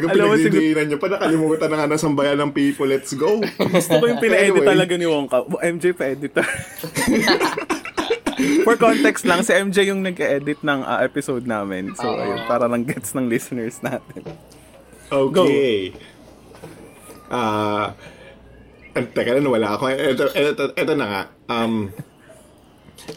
mo, 0.09 0.33
siguro, 0.33 0.49
pinagdidiinan 0.49 0.85
nyo 0.89 0.97
pa. 0.97 1.07
Nakalimutan 1.13 1.67
na 1.69 1.75
nga 1.77 1.87
ng 1.93 2.01
sambayan 2.01 2.37
ng 2.41 2.51
people. 2.57 2.89
Let's 2.89 3.13
go. 3.13 3.37
gusto 3.45 3.93
ko 4.01 4.05
yung 4.09 4.21
pina-edit 4.25 4.57
Anyway. 4.57 4.69
talaga 4.73 4.93
ni 4.97 5.05
Wongka. 5.05 5.37
MJ 5.61 5.83
pa-editor. 5.93 6.47
For 8.65 8.81
context 8.81 9.29
lang, 9.29 9.45
si 9.45 9.53
MJ 9.53 9.93
yung 9.93 10.01
nag-edit 10.01 10.65
ng 10.65 10.81
ah, 10.81 11.05
episode 11.05 11.45
namin. 11.45 11.93
So, 11.93 12.09
Oo. 12.09 12.17
ayun, 12.17 12.41
para 12.49 12.65
lang 12.65 12.81
gets 12.81 13.13
ng 13.13 13.29
listeners 13.29 13.77
natin. 13.85 14.25
Okay. 15.13 15.93
Ah... 15.93 16.16
Uh, 17.27 17.91
teka 19.13 19.37
na, 19.37 19.49
wala 19.49 19.77
ako. 19.77 19.83
Ito, 19.91 20.25
ito, 20.33 20.63
ito 20.73 20.93
na 20.97 21.05
nga. 21.05 21.21
Um, 21.47 21.91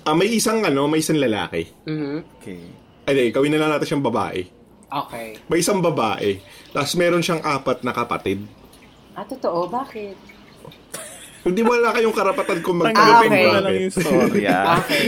ah, 0.05 0.15
may 0.15 0.29
isang 0.29 0.61
ano, 0.61 0.85
may 0.87 1.01
isang 1.01 1.17
lalaki. 1.17 1.71
Mhm. 1.89 2.17
Okay. 2.39 2.61
Ay, 3.09 3.33
gawin 3.33 3.51
na 3.51 3.61
lang 3.63 3.73
natin 3.73 3.97
siyang 3.97 4.05
babae. 4.05 4.45
Okay. 4.91 5.39
May 5.47 5.63
isang 5.63 5.81
babae. 5.81 6.43
Tapos 6.71 6.95
meron 6.99 7.23
siyang 7.23 7.41
apat 7.41 7.87
na 7.87 7.95
kapatid. 7.95 8.43
Ah, 9.15 9.27
totoo? 9.27 9.71
Bakit? 9.71 10.15
Hindi 11.47 11.65
wala 11.65 11.97
kayong 11.97 12.13
karapatan 12.13 12.61
kung 12.61 12.85
Ah, 12.85 12.93
Tanggapin 12.93 13.31
okay. 13.33 13.45
na 13.49 13.61
lang 13.65 13.77
yung 13.81 13.95
storya. 13.95 14.59
Okay. 14.85 15.05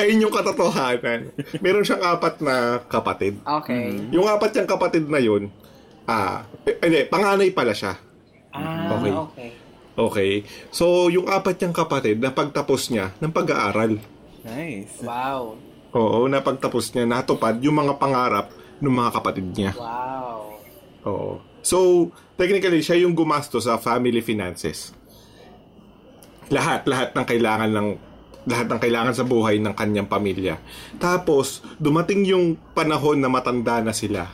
Ayun 0.00 0.24
yung 0.26 0.34
katotohanan. 0.34 1.30
Meron 1.62 1.86
siyang 1.86 2.02
apat 2.02 2.42
na 2.42 2.82
kapatid. 2.90 3.38
Okay. 3.44 3.94
Yung 4.10 4.26
apat 4.26 4.50
niyang 4.52 4.70
kapatid 4.70 5.06
na 5.06 5.22
yun, 5.22 5.52
ah, 6.06 6.46
eh, 6.64 6.78
hindi, 6.82 7.06
panganay 7.06 7.50
pala 7.50 7.74
siya. 7.74 7.94
Ah, 8.50 8.96
Okay. 8.96 9.12
okay. 9.12 9.50
Okay. 9.96 10.32
So, 10.68 11.08
yung 11.08 11.24
apat 11.24 11.56
niyang 11.56 11.72
kapatid, 11.72 12.20
napagtapos 12.20 12.92
niya 12.92 13.16
ng 13.16 13.32
pag-aaral. 13.32 13.96
Nice. 14.44 15.00
Wow. 15.00 15.56
Oo, 15.96 16.28
napagtapos 16.28 16.92
niya, 16.92 17.08
natupad 17.08 17.56
yung 17.64 17.80
mga 17.80 17.96
pangarap 17.96 18.52
ng 18.76 18.92
mga 18.92 19.10
kapatid 19.16 19.46
niya. 19.56 19.72
Wow. 19.72 20.60
Oo. 21.08 21.32
So, 21.64 22.08
technically, 22.36 22.84
siya 22.84 23.00
yung 23.00 23.16
gumasto 23.16 23.56
sa 23.58 23.80
family 23.80 24.20
finances. 24.20 24.92
Lahat, 26.52 26.84
lahat 26.86 27.16
ng 27.16 27.26
kailangan 27.26 27.70
ng 27.72 27.88
lahat 28.46 28.70
ng 28.70 28.78
kailangan 28.78 29.14
sa 29.16 29.26
buhay 29.26 29.58
ng 29.58 29.74
kanyang 29.74 30.06
pamilya. 30.06 30.62
Tapos, 31.02 31.66
dumating 31.82 32.22
yung 32.30 32.54
panahon 32.78 33.18
na 33.18 33.26
matanda 33.26 33.82
na 33.82 33.90
sila. 33.90 34.30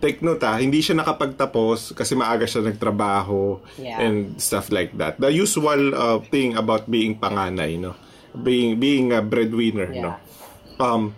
Take 0.00 0.20
note 0.20 0.40
ha, 0.42 0.56
hindi 0.56 0.80
siya 0.80 0.96
nakapagtapos 0.96 1.92
kasi 1.92 2.16
maaga 2.16 2.44
siya 2.44 2.64
nagtrabaho 2.64 3.60
Yeah. 3.76 4.00
and 4.00 4.16
stuff 4.36 4.68
like 4.68 4.96
that. 4.96 5.16
The 5.16 5.28
usual 5.28 5.92
uh, 5.92 6.18
thing 6.24 6.56
about 6.56 6.88
being 6.88 7.14
panganay, 7.14 7.76
no? 7.76 7.92
Being 8.32 8.76
being 8.76 9.12
a 9.12 9.20
breadwinner, 9.20 9.92
no? 9.92 10.16
Yeah. 10.16 10.18
Um, 10.80 11.12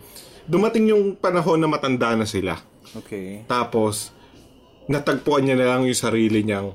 dumating 0.45 0.91
yung 0.91 1.15
panahon 1.15 1.57
na 1.57 1.71
matanda 1.71 2.11
na 2.13 2.27
sila. 2.27 2.59
Okay. 2.93 3.47
Tapos, 3.47 4.11
natagpuan 4.85 5.47
niya 5.47 5.55
na 5.55 5.67
lang 5.69 5.87
yung 5.87 5.95
sarili 5.95 6.43
niyang 6.43 6.75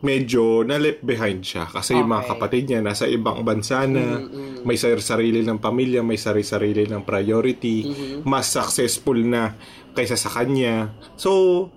medyo 0.00 0.64
na 0.64 0.74
left 0.76 0.98
behind 1.00 1.44
siya. 1.44 1.62
Kasi 1.64 1.94
yung 1.94 2.08
mga 2.08 2.24
Okay. 2.24 2.30
kapatid 2.32 2.62
niya 2.66 2.80
nasa 2.80 3.06
ibang 3.06 3.44
bansa 3.44 3.86
na, 3.86 4.18
may 4.62 4.74
sar- 4.74 4.98
sarili 4.98 5.44
ng 5.44 5.58
pamilya, 5.58 6.02
may 6.02 6.16
sarili-sarili 6.16 6.88
ng 6.88 7.02
priority, 7.02 7.86
mas 8.24 8.50
successful 8.50 9.14
na 9.14 9.54
kaysa 9.92 10.16
sa 10.16 10.32
kanya. 10.32 10.92
So, 11.16 11.68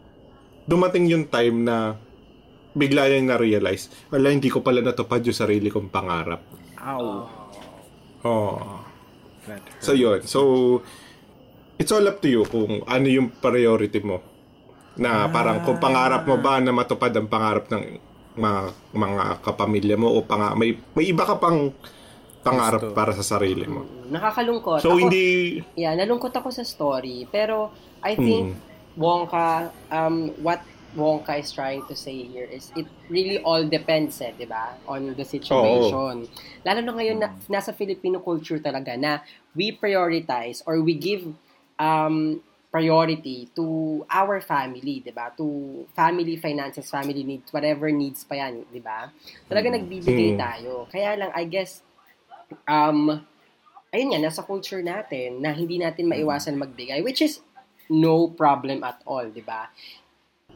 dumating 0.65 1.07
yung 1.11 1.27
time 1.29 1.67
na 1.67 1.99
bigla 2.75 3.07
niya 3.07 3.35
na-realize, 3.35 4.11
wala, 4.11 4.35
hindi 4.35 4.51
ko 4.51 4.59
pala 4.59 4.83
natupad 4.83 5.23
yung 5.23 5.37
sarili 5.37 5.71
kong 5.71 5.87
pangarap. 5.87 6.43
Ow. 6.83 7.03
Oh. 8.25 8.85
So 9.79 9.93
yun. 9.93 10.25
So 10.25 10.39
it's 11.77 11.93
all 11.93 12.05
up 12.09 12.19
to 12.25 12.29
you 12.29 12.43
kung 12.49 12.81
ano 12.85 13.05
yung 13.05 13.29
priority 13.37 14.01
mo. 14.01 14.21
Na 14.97 15.27
parang 15.29 15.61
kung 15.61 15.77
pangarap 15.77 16.25
mo 16.25 16.39
ba 16.39 16.57
na 16.57 16.73
matupad 16.73 17.13
ang 17.13 17.29
pangarap 17.29 17.69
ng 17.69 17.83
mga, 18.35 18.61
mga 18.95 19.23
kapamilya 19.43 19.95
mo 19.95 20.11
o 20.11 20.23
pang 20.23 20.55
may 20.59 20.75
may 20.95 21.07
iba 21.11 21.23
ka 21.23 21.39
pang 21.39 21.71
pangarap 22.45 22.81
Gusto. 22.83 22.93
para 22.93 23.11
sa 23.11 23.25
sarili 23.25 23.65
mo. 23.65 23.81
Nakakalungkot. 24.07 24.79
So 24.79 24.93
Ako- 24.93 25.01
hindi 25.01 25.25
Yeah, 25.73 25.97
nalungkot 25.97 26.29
ako 26.29 26.53
sa 26.53 26.61
story. 26.61 27.25
Pero, 27.27 27.73
I 27.99 28.13
think, 28.13 28.53
Mm. 28.53 28.73
Wonka, 28.95 29.47
um, 29.89 30.29
what 30.39 30.61
Wonka 30.95 31.35
is 31.35 31.51
trying 31.51 31.83
to 31.83 31.91
say 31.91 32.23
here 32.23 32.47
is 32.47 32.71
it 32.71 32.87
really 33.09 33.41
all 33.41 33.67
depends, 33.67 34.21
eh, 34.21 34.31
di 34.31 34.47
ba? 34.47 34.79
On 34.87 35.11
the 35.11 35.25
situation. 35.27 36.23
Lalo 36.63 36.79
na 36.79 36.91
ngayon, 36.93 37.17
na, 37.19 37.35
nasa 37.49 37.75
Filipino 37.75 38.23
culture 38.23 38.61
talaga 38.61 38.95
na 38.95 39.19
we 39.51 39.75
prioritize 39.75 40.63
or 40.63 40.79
we 40.79 40.95
give 40.95 41.27
um, 41.75 42.39
priority 42.71 43.47
to 43.51 43.63
our 44.07 44.39
family, 44.39 44.99
di 44.99 45.11
ba? 45.11 45.31
To 45.35 45.43
family 45.91 46.35
finances, 46.35 46.87
family 46.87 47.23
needs, 47.23 47.47
whatever 47.51 47.87
needs 47.87 48.23
pa 48.23 48.35
yan, 48.37 48.63
di 48.67 48.79
ba? 48.79 49.11
Talaga 49.47 49.71
nagbibigay 49.71 50.35
Mm. 50.35 50.39
tayo. 50.39 50.71
Kaya 50.87 51.15
lang, 51.15 51.31
I 51.31 51.43
guess, 51.45 51.83
um, 52.65 53.19
ayun 53.89 54.09
nga, 54.11 54.21
nasa 54.27 54.43
culture 54.43 54.83
natin 54.83 55.39
na 55.39 55.55
hindi 55.55 55.79
natin 55.79 56.09
maiwasan 56.09 56.59
magbigay, 56.59 56.99
which 57.01 57.21
is 57.21 57.39
no 57.87 58.27
problem 58.27 58.81
at 58.83 58.99
all, 59.05 59.23
di 59.29 59.45
ba? 59.45 59.69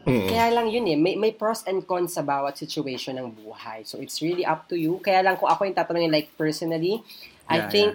Mm. 0.05 0.25
Kaya 0.25 0.48
lang 0.50 0.67
yun 0.72 0.86
eh, 0.89 0.98
may, 0.98 1.13
may 1.15 1.31
pros 1.31 1.62
and 1.67 1.86
cons 1.86 2.15
sa 2.15 2.24
bawat 2.25 2.58
situation 2.58 3.19
ng 3.19 3.29
buhay. 3.29 3.86
So, 3.86 4.01
it's 4.01 4.19
really 4.19 4.41
up 4.48 4.65
to 4.67 4.75
you. 4.75 4.98
Kaya 5.00 5.22
lang 5.22 5.38
kung 5.38 5.51
ako 5.51 5.67
yung 5.67 5.77
tatanungin, 5.77 6.10
like, 6.10 6.34
personally, 6.34 7.03
I 7.46 7.62
Yeah, 7.62 7.69
think, 7.69 7.89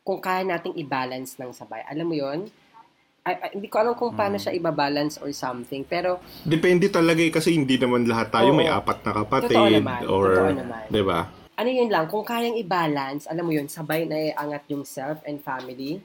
kung 0.00 0.20
kaya 0.20 0.44
nating 0.44 0.76
i-balance 0.76 1.36
ng 1.36 1.52
sabay, 1.52 1.84
alam 1.86 2.08
mo 2.08 2.16
yun, 2.16 2.48
I, 3.20 3.32
I- 3.36 3.52
hindi 3.52 3.68
ko 3.68 3.76
alam 3.78 3.94
kung 3.96 4.16
paano 4.16 4.36
Mm. 4.36 4.42
siya 4.42 4.52
i-balance 4.56 5.20
or 5.20 5.28
something, 5.32 5.84
pero, 5.84 6.20
depende 6.42 6.88
talaga 6.88 7.20
eh, 7.20 7.28
kasi 7.28 7.52
hindi 7.52 7.76
naman 7.76 8.08
lahat 8.08 8.32
tayo 8.32 8.50
Oo. 8.52 8.58
may 8.58 8.68
apat 8.68 9.04
na 9.04 9.12
kapatid 9.12 9.56
Totoo 9.56 9.68
naman. 9.76 10.00
or 10.08 10.24
Totoo 10.32 10.50
naman. 10.56 10.84
'di 10.88 11.02
ba? 11.04 11.20
Ano 11.60 11.68
yun 11.68 11.92
lang, 11.92 12.08
kung 12.08 12.24
kayang 12.24 12.56
i-balance, 12.56 13.28
alam 13.28 13.44
mo 13.44 13.52
yun, 13.52 13.68
sabay 13.68 14.08
na 14.08 14.32
iangat 14.32 14.64
yung 14.72 14.88
self 14.88 15.20
and 15.28 15.44
family, 15.44 16.00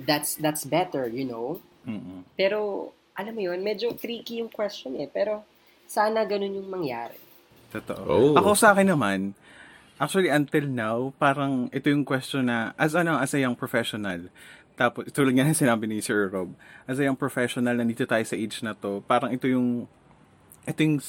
that's 0.00 0.40
that's 0.40 0.64
better, 0.64 1.04
you 1.04 1.28
know? 1.28 1.60
Mm-mm. 1.84 2.24
Pero, 2.32 2.90
alam 3.12 3.36
mo 3.36 3.44
yun, 3.44 3.60
medyo 3.60 3.92
tricky 3.92 4.40
yung 4.40 4.48
question 4.48 4.96
eh. 4.96 5.08
Pero, 5.12 5.44
sana 5.84 6.24
ganun 6.24 6.56
yung 6.56 6.68
mangyari. 6.72 7.20
Totoo. 7.68 8.08
Oh. 8.08 8.32
Ako 8.40 8.56
sa 8.56 8.72
akin 8.72 8.88
naman, 8.96 9.36
actually 10.00 10.32
until 10.32 10.64
now, 10.64 11.12
parang 11.20 11.68
ito 11.76 11.92
yung 11.92 12.02
question 12.08 12.48
na, 12.48 12.72
as 12.80 12.96
ano, 12.96 13.20
as 13.20 13.36
a 13.36 13.40
young 13.40 13.54
professional, 13.54 14.32
tapos, 14.76 15.08
tulad 15.12 15.32
nga 15.32 15.44
ng 15.44 15.56
sinabi 15.56 15.88
ni 15.88 16.04
Sir 16.04 16.28
Rob, 16.28 16.52
as 16.84 17.00
a 17.00 17.04
young 17.08 17.16
professional, 17.16 17.76
nandito 17.76 18.04
tayo 18.04 18.24
sa 18.24 18.36
age 18.36 18.60
na 18.60 18.76
to, 18.76 19.00
parang 19.08 19.32
ito 19.32 19.48
yung, 19.48 19.88
ito 20.68 20.80
yung 20.84 21.00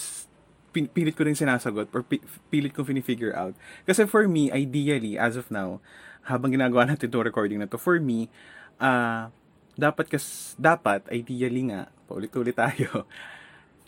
pilit 0.72 1.16
ko 1.18 1.26
rin 1.26 1.38
sinasagot 1.38 1.90
or 1.92 2.04
pi- 2.06 2.24
pilit 2.54 2.76
ko 2.76 2.86
fini-figure 2.86 3.34
out. 3.34 3.58
Kasi 3.88 4.06
for 4.06 4.28
me, 4.30 4.54
ideally, 4.54 5.18
as 5.18 5.40
of 5.40 5.50
now, 5.50 5.82
habang 6.28 6.54
ginagawa 6.54 6.86
natin 6.86 7.10
itong 7.10 7.26
recording 7.26 7.58
na 7.58 7.70
to, 7.70 7.80
for 7.80 7.98
me, 7.98 8.30
ah 8.78 9.34
dapat 9.78 10.10
kas 10.10 10.58
dapat 10.58 11.06
ideally 11.14 11.70
nga 11.70 11.90
paulit-ulit 12.10 12.58
tayo 12.58 13.06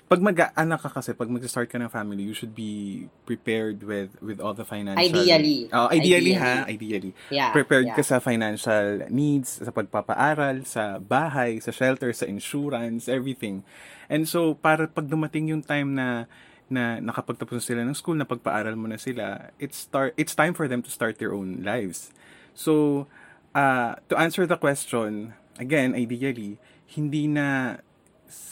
pag 0.09 0.25
mag-anak 0.25 0.81
ka 0.81 0.89
kasi, 0.89 1.13
pag 1.13 1.29
mag-start 1.29 1.69
ka 1.69 1.77
ng 1.77 1.93
family, 1.93 2.25
you 2.25 2.33
should 2.33 2.57
be 2.57 3.05
prepared 3.29 3.85
with 3.85 4.17
with 4.25 4.41
all 4.41 4.57
the 4.57 4.65
financial... 4.65 4.97
Ideally. 4.97 5.69
Oh, 5.69 5.85
ideally, 5.85 6.33
Ideally. 6.33 6.65
ha? 6.65 6.65
Ideally. 6.65 7.11
Yeah. 7.29 7.53
Prepared 7.53 7.93
yeah. 7.93 7.93
ka 7.93 8.01
sa 8.01 8.17
financial 8.17 9.05
needs, 9.13 9.61
sa 9.61 9.69
pagpapaaral, 9.69 10.65
sa 10.65 10.97
bahay, 10.97 11.61
sa 11.61 11.69
shelter, 11.69 12.09
sa 12.09 12.25
insurance, 12.25 13.05
everything. 13.05 13.61
And 14.09 14.25
so, 14.25 14.57
para 14.57 14.89
pag 14.89 15.05
dumating 15.05 15.53
yung 15.53 15.61
time 15.61 15.93
na 15.93 16.25
na 16.69 17.01
nakapagtapos 17.01 17.59
na 17.59 17.65
sila 17.65 17.81
ng 17.85 17.97
school, 17.97 18.17
na 18.17 18.29
pagpaaral 18.29 18.77
mo 18.77 18.87
na 18.87 19.01
sila, 19.01 19.53
it's 19.57 19.89
start 19.89 20.13
it's 20.15 20.37
time 20.37 20.53
for 20.53 20.69
them 20.69 20.85
to 20.85 20.89
start 20.89 21.17
their 21.17 21.33
own 21.33 21.65
lives. 21.65 22.13
So, 22.53 23.05
uh, 23.53 23.97
to 24.09 24.15
answer 24.17 24.45
the 24.45 24.57
question, 24.57 25.33
again, 25.57 25.97
ideally, 25.97 26.61
hindi 26.89 27.29
na 27.29 27.77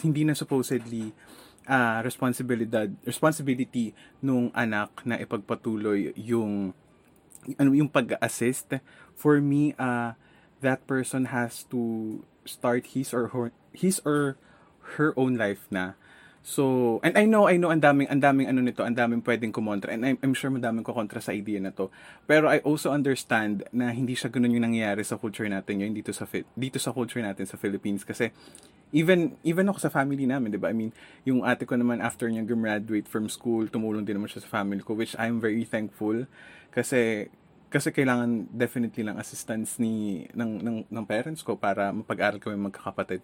hindi 0.02 0.26
na 0.26 0.34
supposedly 0.34 1.14
ah, 1.70 2.02
responsibilidad 2.02 2.90
responsibility 3.04 3.94
nung 4.24 4.50
anak 4.56 5.04
na 5.06 5.20
ipagpatuloy 5.20 6.16
yung 6.18 6.74
ano 7.56 7.72
yung 7.72 7.88
pag-assist 7.88 8.82
for 9.14 9.40
me 9.40 9.72
uh, 9.78 10.18
that 10.60 10.84
person 10.90 11.30
has 11.30 11.64
to 11.70 12.24
start 12.48 12.98
his 12.98 13.14
or 13.14 13.32
her 13.36 13.52
his 13.72 14.02
or 14.04 14.40
her 14.98 15.12
own 15.20 15.36
life 15.36 15.68
na 15.70 16.00
So, 16.48 16.64
and 17.04 17.20
I 17.20 17.28
know, 17.28 17.44
I 17.44 17.60
know, 17.60 17.76
ang 17.76 17.84
daming, 17.84 18.08
ang 18.08 18.24
daming 18.24 18.48
ano 18.48 18.64
nito, 18.64 18.80
ang 18.80 18.96
daming 18.96 19.20
pwedeng 19.20 19.52
kumontra, 19.52 19.92
and 19.92 20.08
I'm, 20.08 20.16
I'm 20.24 20.32
sure 20.32 20.48
madaming 20.48 20.88
kukontra 20.88 21.20
sa 21.20 21.36
idea 21.36 21.60
na 21.60 21.76
to. 21.76 21.92
Pero 22.24 22.48
I 22.48 22.64
also 22.64 22.96
understand 22.96 23.68
na 23.76 23.92
hindi 23.92 24.16
siya 24.16 24.32
ganun 24.32 24.56
yung 24.56 24.64
nangyayari 24.64 25.04
sa 25.04 25.20
culture 25.20 25.44
natin 25.52 25.84
yun, 25.84 25.92
dito 25.92 26.16
sa, 26.16 26.24
dito 26.56 26.80
sa 26.80 26.96
culture 26.96 27.20
natin 27.20 27.44
sa 27.44 27.60
Philippines. 27.60 28.08
Kasi, 28.08 28.32
even, 28.96 29.36
even 29.44 29.68
ako 29.68 29.92
sa 29.92 29.92
family 29.92 30.24
namin, 30.24 30.56
di 30.56 30.56
ba? 30.56 30.72
I 30.72 30.76
mean, 30.80 30.96
yung 31.28 31.44
ate 31.44 31.68
ko 31.68 31.76
naman, 31.76 32.00
after 32.00 32.32
niya 32.32 32.48
graduate 32.48 33.12
from 33.12 33.28
school, 33.28 33.68
tumulong 33.68 34.08
din 34.08 34.16
naman 34.16 34.32
siya 34.32 34.48
sa 34.48 34.64
family 34.64 34.80
ko, 34.80 34.96
which 34.96 35.20
I'm 35.20 35.44
very 35.44 35.68
thankful. 35.68 36.32
Kasi, 36.72 37.28
kasi 37.68 37.92
kailangan 37.92 38.48
definitely 38.56 39.04
lang 39.04 39.20
assistance 39.20 39.76
ni 39.84 40.24
ng, 40.32 40.64
ng, 40.64 40.78
ng 40.88 41.04
parents 41.04 41.44
ko 41.44 41.60
para 41.60 41.92
mapag-aral 41.92 42.40
kami 42.40 42.56
magkakapatid. 42.72 43.20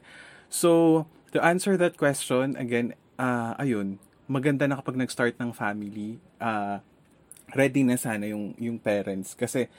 So, 0.52 1.08
to 1.32 1.40
answer 1.40 1.80
that 1.80 1.96
question, 1.96 2.60
again, 2.60 3.00
ah 3.20 3.54
ayun, 3.60 4.00
maganda 4.26 4.66
na 4.66 4.80
kapag 4.80 4.98
nag-start 4.98 5.36
ng 5.38 5.52
family, 5.52 6.18
ah 6.42 6.80
ready 7.54 7.86
na 7.86 8.00
sana 8.00 8.26
yung, 8.26 8.58
yung 8.58 8.80
parents. 8.82 9.38
Kasi, 9.38 9.70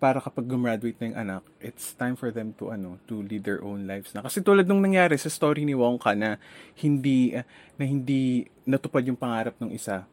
para 0.00 0.16
kapag 0.16 0.48
gumraduate 0.48 0.96
na 0.98 1.06
yung 1.12 1.18
anak, 1.20 1.42
it's 1.60 1.92
time 1.92 2.16
for 2.16 2.32
them 2.32 2.56
to 2.56 2.72
ano 2.72 2.96
to 3.04 3.20
lead 3.20 3.44
their 3.44 3.60
own 3.60 3.84
lives 3.84 4.16
na. 4.16 4.24
Kasi 4.24 4.40
tulad 4.40 4.64
nung 4.64 4.80
nangyari 4.80 5.20
sa 5.20 5.28
story 5.28 5.68
ni 5.68 5.76
Wongka 5.76 6.16
na 6.16 6.40
hindi 6.80 7.36
na 7.76 7.84
hindi 7.84 8.48
natupad 8.64 9.04
yung 9.04 9.20
pangarap 9.20 9.60
ng 9.60 9.76
isa. 9.76 10.08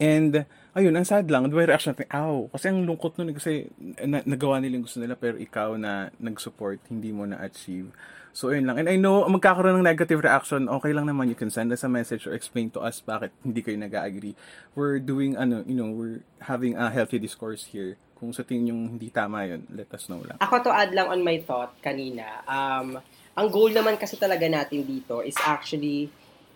And, 0.00 0.48
ayun, 0.72 0.96
ang 0.96 1.04
sad 1.04 1.28
lang, 1.28 1.44
the 1.44 1.52
reaction 1.52 1.92
natin, 1.92 2.08
ow, 2.08 2.48
kasi 2.48 2.72
ang 2.72 2.88
lungkot 2.88 3.20
nun, 3.20 3.36
kasi 3.36 3.68
na, 4.00 4.24
nagawa 4.24 4.56
nila 4.56 4.80
yung 4.80 4.86
gusto 4.88 4.96
nila, 4.96 5.12
pero 5.12 5.36
ikaw 5.36 5.76
na 5.76 6.08
nag-support, 6.16 6.80
hindi 6.88 7.12
mo 7.12 7.28
na-achieve. 7.28 7.92
So, 8.32 8.48
ayun 8.48 8.64
lang. 8.64 8.80
And 8.80 8.88
I 8.88 8.96
know, 8.96 9.26
magkakaroon 9.28 9.76
ng 9.76 9.84
negative 9.84 10.24
reaction, 10.24 10.72
okay 10.72 10.96
lang 10.96 11.04
naman, 11.04 11.28
you 11.28 11.36
can 11.36 11.52
send 11.52 11.68
us 11.68 11.84
a 11.84 11.90
message 11.90 12.24
or 12.24 12.32
explain 12.32 12.72
to 12.72 12.80
us 12.80 13.04
bakit 13.04 13.28
hindi 13.44 13.60
kayo 13.60 13.76
nag-agree. 13.76 14.32
We're 14.72 15.02
doing, 15.02 15.36
ano, 15.36 15.66
you 15.68 15.76
know, 15.76 15.92
we're 15.92 16.24
having 16.48 16.80
a 16.80 16.88
healthy 16.88 17.20
discourse 17.20 17.68
here. 17.68 18.00
Kung 18.16 18.32
sa 18.32 18.40
tingin 18.40 18.72
yung 18.72 18.82
hindi 18.96 19.12
tama 19.12 19.44
yun, 19.44 19.68
let 19.68 19.92
us 19.92 20.08
know 20.08 20.24
lang. 20.24 20.40
Ako 20.40 20.64
to 20.64 20.72
add 20.72 20.96
lang 20.96 21.12
on 21.12 21.20
my 21.20 21.40
thought 21.44 21.76
kanina. 21.84 22.44
Um, 22.48 23.00
ang 23.36 23.48
goal 23.48 23.72
naman 23.72 23.96
kasi 23.96 24.20
talaga 24.20 24.44
natin 24.44 24.84
dito 24.84 25.24
is 25.24 25.36
actually 25.40 26.12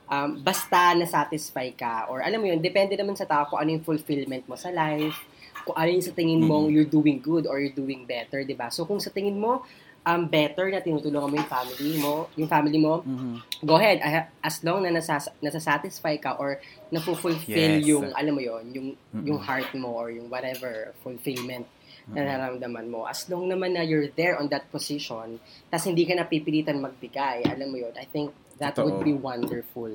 um, 0.07 0.41
basta 0.41 0.93
na-satisfy 0.95 1.73
ka 1.73 2.07
or 2.09 2.21
alam 2.21 2.41
mo 2.41 2.47
yun, 2.47 2.61
depende 2.61 2.95
naman 2.95 3.15
sa 3.15 3.25
tao 3.25 3.47
kung 3.47 3.61
ano 3.61 3.71
yung 3.71 3.85
fulfillment 3.85 4.45
mo 4.45 4.55
sa 4.55 4.69
life, 4.69 5.17
kung 5.65 5.75
ano 5.75 5.89
yung 5.89 6.05
sa 6.05 6.13
tingin 6.13 6.41
mo 6.41 6.69
you're 6.69 6.89
doing 6.89 7.19
good 7.19 7.45
or 7.45 7.57
you're 7.57 7.75
doing 7.75 8.05
better, 8.05 8.45
di 8.45 8.53
ba? 8.53 8.69
So 8.69 8.85
kung 8.85 9.01
sa 9.01 9.09
tingin 9.09 9.37
mo 9.37 9.65
um, 10.05 10.29
better 10.29 10.69
na 10.69 10.85
tinutulungan 10.85 11.33
mo 11.33 11.37
yung 11.41 11.49
family 11.49 11.93
mo, 11.97 12.15
yung 12.37 12.49
family 12.49 12.77
mo, 12.77 13.01
Mhm. 13.01 13.65
go 13.65 13.81
ahead. 13.81 13.99
Ah, 14.05 14.29
As 14.45 14.61
long 14.61 14.85
na 14.85 14.93
nasas- 14.93 15.33
nasasatisfy 15.41 16.21
ka 16.21 16.37
or 16.37 16.61
napufulfill 16.93 17.81
Yes. 17.81 17.89
yung, 17.89 18.13
alam 18.13 18.37
mo 18.37 18.43
yon 18.45 18.65
yung, 18.71 18.89
yung 19.25 19.41
heart 19.41 19.73
mo 19.73 19.97
or 19.97 20.13
yung 20.13 20.29
whatever 20.29 20.93
fulfillment 21.01 21.65
na 22.05 22.21
nararamdaman 22.21 22.93
mo. 22.93 23.09
As 23.09 23.25
long 23.33 23.49
naman 23.49 23.73
na 23.73 23.81
you're 23.81 24.13
there 24.13 24.37
on 24.37 24.53
that 24.53 24.69
position, 24.69 25.41
tas 25.73 25.89
hindi 25.89 26.05
ka 26.05 26.13
napipilitan 26.13 26.77
magbigay, 26.77 27.49
alam 27.49 27.73
mo 27.73 27.81
yon 27.81 27.97
I 27.97 28.05
think 28.05 28.29
that 28.59 28.75
would 28.79 29.01
Totoo. 29.01 29.05
be 29.05 29.15
wonderful 29.15 29.91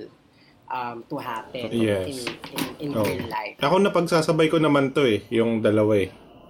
um, 0.70 1.04
to 1.10 1.16
happen 1.18 1.70
Yes. 1.72 2.06
in, 2.08 2.18
in, 2.54 2.64
in 2.80 2.90
Oo. 2.94 3.04
real 3.04 3.26
life. 3.28 3.58
Ako 3.60 3.76
na 3.80 3.90
pagsasabay 3.90 4.48
ko 4.48 4.58
naman 4.58 4.94
to 4.94 5.04
eh, 5.04 5.26
yung 5.30 5.60
dalawa 5.60 5.98
eh. 5.98 6.10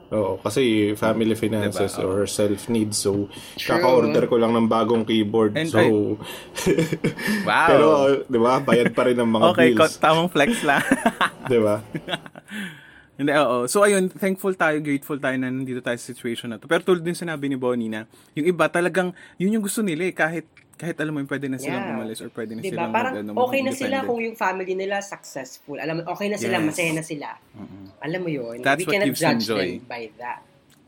Oo, 0.10 0.42
kasi 0.42 0.98
family 0.98 1.38
finances 1.38 1.94
Diba? 1.94 2.02
or 2.02 2.26
self-needs. 2.26 2.98
So, 2.98 3.30
True. 3.56 3.78
kaka-order 3.78 4.26
ko 4.26 4.42
lang 4.42 4.58
ng 4.58 4.66
bagong 4.66 5.06
keyboard. 5.06 5.54
And 5.54 5.70
so, 5.70 6.18
Wow! 7.46 7.68
pero, 7.70 7.88
di 8.26 8.40
ba, 8.42 8.58
bayad 8.58 8.98
pa 8.98 9.06
rin 9.06 9.22
ng 9.22 9.30
mga 9.30 9.46
okay, 9.54 9.70
bills. 9.78 10.02
tamang 10.02 10.34
flex 10.34 10.66
lang. 10.66 10.82
Di 11.46 11.62
ba? 11.62 11.78
Hindi, 13.20 13.36
oo. 13.36 13.68
So, 13.68 13.84
ayun, 13.84 14.08
thankful 14.08 14.56
tayo, 14.56 14.80
grateful 14.80 15.20
tayo 15.20 15.36
na 15.36 15.52
nandito 15.52 15.84
tayo 15.84 16.00
sa 16.00 16.08
situation 16.08 16.48
na 16.48 16.56
to. 16.56 16.72
Pero 16.72 16.88
tulad 16.88 17.04
din 17.04 17.12
sinabi 17.12 17.52
ni 17.52 17.60
Bonnie 17.60 17.92
na, 17.92 18.08
yung 18.32 18.48
iba 18.48 18.72
talagang, 18.72 19.12
yun 19.36 19.60
yung 19.60 19.66
gusto 19.68 19.84
nila 19.84 20.08
eh, 20.08 20.16
kahit, 20.16 20.48
kahit 20.80 20.96
alam 20.96 21.12
mo, 21.12 21.20
yung 21.20 21.28
pwede 21.28 21.52
na 21.52 21.60
silang 21.60 21.84
Yeah. 21.84 21.96
umalis 22.00 22.24
or 22.24 22.32
pwede 22.32 22.56
na 22.56 22.64
Diba? 22.64 22.72
silang 22.72 22.92
Parang 22.96 23.14
mag, 23.20 23.28
ano, 23.28 23.32
okay 23.44 23.60
na 23.60 23.72
sila 23.76 24.08
kung 24.08 24.24
yung 24.24 24.40
family 24.40 24.72
nila 24.72 25.04
successful. 25.04 25.76
Alam 25.76 26.00
mo, 26.00 26.16
okay 26.16 26.32
na 26.32 26.40
sila, 26.40 26.56
Yes. 26.58 26.68
masaya 26.72 26.92
na 26.96 27.04
sila. 27.04 27.28
Alam 28.00 28.20
mo 28.24 28.30
yun? 28.32 28.64
That's 28.64 28.80
We 28.80 28.88
what 28.88 28.94
cannot 28.96 29.08
gives 29.12 29.20
them 29.20 29.36
judge 29.36 29.44
joy. 29.46 29.68
them 29.76 29.84
by 29.84 30.04
that. 30.16 30.40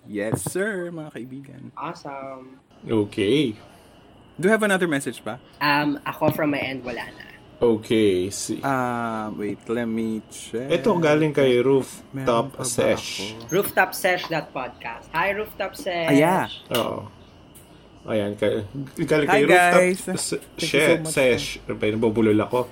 Yes, 0.07 0.39
sir, 0.47 0.87
mga 0.87 1.11
kaibigan. 1.11 1.61
Awesome. 1.75 2.63
Okay. 2.81 3.59
Do 4.39 4.47
you 4.47 4.53
have 4.55 4.63
another 4.63 4.87
message 4.87 5.19
pa? 5.19 5.37
Um, 5.59 5.99
ako 6.01 6.31
from 6.31 6.55
my 6.55 6.63
end, 6.63 6.81
wala 6.81 7.03
na. 7.11 7.27
Okay. 7.61 8.33
Si 8.33 8.57
Ah, 8.65 9.29
wait, 9.37 9.61
let 9.69 9.85
me 9.85 10.25
check. 10.33 10.65
Ito 10.65 10.97
galing 10.97 11.29
kay 11.29 11.61
Rooftop 11.61 12.57
Sesh. 12.65 13.37
Rooftop 13.53 13.93
Sesh 13.93 14.25
that 14.33 14.49
podcast. 14.49 15.05
Hi, 15.13 15.29
Rooftop 15.29 15.77
Sesh. 15.77 16.09
Ah, 16.09 16.17
yeah. 16.17 16.49
Oo. 16.73 17.05
Ayan, 18.09 18.33
kay, 18.33 18.65
galing 19.05 19.29
Hi, 19.29 19.35
kay 19.37 19.45
guys. 19.45 20.01
Rooftop 20.01 20.17
Se- 20.17 20.41
Thank 20.57 20.73
you 20.73 20.81
She- 20.81 21.05
so. 21.05 21.13
Sesh. 21.13 21.45
Nabubulol 21.69 22.41
ako. 22.41 22.65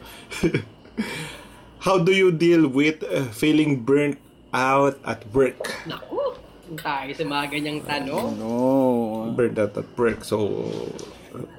How 1.85 2.01
do 2.01 2.09
you 2.11 2.33
deal 2.33 2.65
with 2.65 3.05
uh, 3.05 3.29
feeling 3.29 3.85
burnt 3.85 4.17
out 4.51 4.97
at 5.05 5.21
work? 5.31 5.69
Naku, 5.85 6.33
tayo 6.75 7.13
sa 7.13 7.23
mga 7.23 7.45
ganyang 7.53 7.79
tanong. 7.85 8.41
No. 8.41 9.31
Burnt 9.37 9.55
out 9.61 9.77
at 9.77 9.87
work. 9.93 10.25
So, 10.25 10.65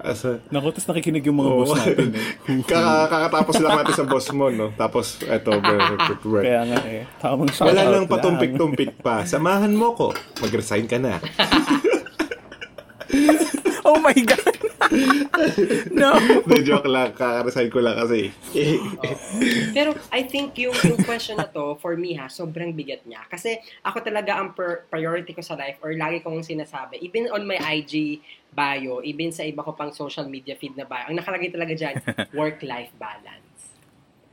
as 0.02 0.24
a, 0.26 0.40
Naku, 0.50 0.74
tapos 0.74 0.88
nakikinig 0.90 1.24
yung 1.26 1.38
mga 1.38 1.50
boss 1.52 1.70
Oo. 1.70 1.78
natin 1.78 2.09
eh. 2.16 2.24
Kaka- 2.70 3.09
kakatapos 3.09 3.54
lang 3.62 3.72
natin 3.83 3.94
sa 3.94 4.04
boss 4.06 4.26
mo, 4.35 4.46
no? 4.50 4.72
Tapos, 4.74 5.20
eto, 5.22 5.56
work. 6.30 6.44
Kaya 6.44 6.62
nga 6.66 6.80
eh. 6.87 7.02
Tamang 7.22 7.50
shout 7.52 7.70
Wala 7.70 7.83
nang 7.88 8.06
patumpik-tumpik 8.11 8.98
pa. 9.00 9.22
Samahan 9.24 9.72
mo 9.72 9.94
ko. 9.94 10.06
Mag-resign 10.42 10.87
ka 10.90 10.98
na. 10.98 11.18
Oh 13.80 13.98
my 13.98 14.14
God! 14.14 14.54
no! 15.90 16.14
Hindi, 16.46 16.62
joke 16.62 16.87
lang. 16.87 17.11
Kaka-resign 17.11 17.70
ko 17.72 17.83
lang 17.83 17.98
kasi. 17.98 18.30
Pero 19.74 19.98
I 20.14 20.22
think 20.30 20.54
yung, 20.62 20.76
yung 20.87 21.00
question 21.02 21.38
na 21.38 21.48
to, 21.48 21.74
for 21.83 21.98
me 21.98 22.14
ha, 22.14 22.30
sobrang 22.30 22.70
bigat 22.70 23.02
niya. 23.02 23.24
Kasi 23.26 23.59
ako 23.83 24.04
talaga 24.04 24.38
ang 24.38 24.54
per- 24.54 24.87
priority 24.87 25.35
ko 25.35 25.42
sa 25.42 25.59
life 25.59 25.83
or 25.83 25.96
lagi 25.98 26.22
kong 26.22 26.46
sinasabi, 26.46 27.02
even 27.02 27.26
on 27.35 27.42
my 27.48 27.59
IG 27.59 28.22
bio, 28.50 28.98
even 29.00 29.30
sa 29.30 29.42
iba 29.42 29.60
ko 29.60 29.72
pang 29.72 29.90
social 29.90 30.26
media 30.26 30.54
feed 30.54 30.74
na 30.74 30.82
bio, 30.82 31.06
ang 31.06 31.16
nakalagay 31.16 31.48
talaga 31.48 31.72
dyan, 31.72 31.94
work-life 32.34 32.90
balance. 32.94 33.48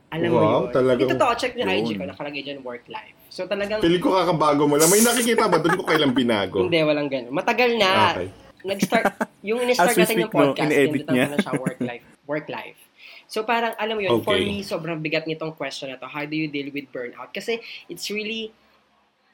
Alam 0.08 0.30
mo 0.30 0.38
Wow, 0.38 0.48
yun? 0.48 0.64
talagang- 0.72 1.10
Ito 1.10 1.16
to, 1.16 1.28
check 1.38 1.54
yung 1.54 1.68
IG 1.68 1.90
ko, 1.94 2.04
nakalagay 2.04 2.42
dyan 2.42 2.60
work-life. 2.62 3.16
So 3.28 3.44
talagang, 3.44 3.80
Pili 3.80 4.00
ko 4.00 4.16
kakabago 4.16 4.66
mo 4.66 4.76
lang. 4.76 4.88
May 4.88 5.00
nakikita 5.00 5.46
ba? 5.46 5.60
Doon 5.60 5.76
ko 5.76 5.84
kailang 5.84 6.12
binago. 6.12 6.64
hindi, 6.64 6.80
walang 6.80 7.08
ganun. 7.08 7.32
Matagal 7.32 7.76
na. 7.76 7.92
Okay. 8.16 8.30
Nag-start, 8.64 9.06
yung 9.42 9.60
in-start 9.62 9.94
natin 9.94 10.18
yung 10.18 10.32
speak, 10.32 10.34
no, 10.34 10.44
podcast, 10.52 10.66
in-edit 10.66 11.06
niya. 11.08 11.26
na 11.30 11.38
siya 11.38 11.54
work-life. 11.56 12.06
Work-life. 12.26 12.80
So 13.28 13.44
parang, 13.44 13.76
alam 13.76 13.96
mo 13.96 14.02
yun, 14.02 14.24
for 14.24 14.34
Okay. 14.34 14.48
me, 14.48 14.64
sobrang 14.64 14.98
bigat 14.98 15.28
nitong 15.28 15.54
question 15.54 15.92
na 15.92 16.00
to. 16.00 16.08
How 16.08 16.24
do 16.24 16.34
you 16.34 16.48
deal 16.48 16.72
with 16.72 16.88
burnout? 16.88 17.30
Kasi 17.30 17.60
it's 17.86 18.08
really 18.08 18.56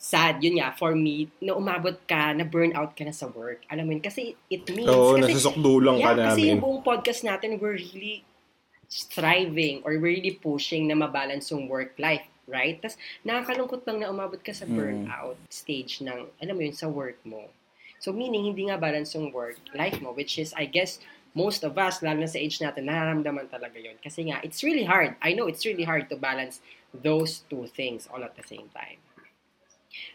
sad, 0.04 0.44
yun 0.44 0.60
nga, 0.60 0.76
for 0.76 0.92
me, 0.92 1.32
na 1.40 1.56
umabot 1.56 1.96
ka, 2.04 2.36
na 2.36 2.44
burnout 2.44 2.92
ka 2.92 3.08
na 3.08 3.16
sa 3.16 3.32
work. 3.32 3.64
Alam 3.72 3.88
mo 3.88 3.92
yun, 3.96 4.04
kasi 4.04 4.36
it 4.52 4.68
means, 4.68 4.92
Oo, 4.92 5.16
kasi, 5.16 5.32
nasasukdulang 5.32 5.96
ka 6.04 6.12
yeah, 6.12 6.28
kasi 6.28 6.42
namin. 6.44 6.50
yung 6.52 6.62
buong 6.62 6.84
podcast 6.84 7.24
natin, 7.24 7.56
we're 7.56 7.80
really 7.80 8.28
striving 8.92 9.80
or 9.88 9.96
we're 9.96 10.20
really 10.20 10.36
pushing 10.36 10.92
na 10.92 10.96
mabalance 11.00 11.56
yung 11.56 11.72
work-life, 11.72 12.28
right? 12.52 12.84
Tapos, 12.84 13.00
nakakalungkot 13.24 13.88
lang 13.88 14.04
na 14.04 14.12
umabot 14.12 14.44
ka 14.44 14.52
sa 14.52 14.68
Mm. 14.68 14.76
burnout 14.76 15.40
stage 15.48 16.04
ng, 16.04 16.28
alam 16.44 16.54
mo 16.60 16.62
yun, 16.68 16.76
sa 16.76 16.92
work 16.92 17.24
mo. 17.24 17.48
So, 18.04 18.12
meaning, 18.12 18.44
hindi 18.52 18.68
nga 18.68 18.76
balance 18.76 19.16
yung 19.16 19.32
work 19.32 19.56
life 19.72 20.04
mo, 20.04 20.12
which 20.12 20.36
is, 20.36 20.52
I 20.60 20.68
guess, 20.68 21.00
most 21.32 21.64
of 21.64 21.80
us, 21.80 22.04
lalo 22.04 22.20
na 22.20 22.28
sa 22.28 22.44
age 22.44 22.60
natin, 22.60 22.92
nararamdaman 22.92 23.48
talaga 23.48 23.80
yon 23.80 23.96
Kasi 24.04 24.28
nga, 24.28 24.44
it's 24.44 24.68
really 24.68 24.84
hard. 24.84 25.16
I 25.24 25.32
know 25.32 25.48
it's 25.48 25.64
really 25.64 25.88
hard 25.88 26.12
to 26.12 26.20
balance 26.20 26.60
those 26.92 27.48
two 27.48 27.72
things 27.72 28.04
all 28.12 28.20
at 28.20 28.36
the 28.36 28.44
same 28.44 28.68
time. 28.76 29.00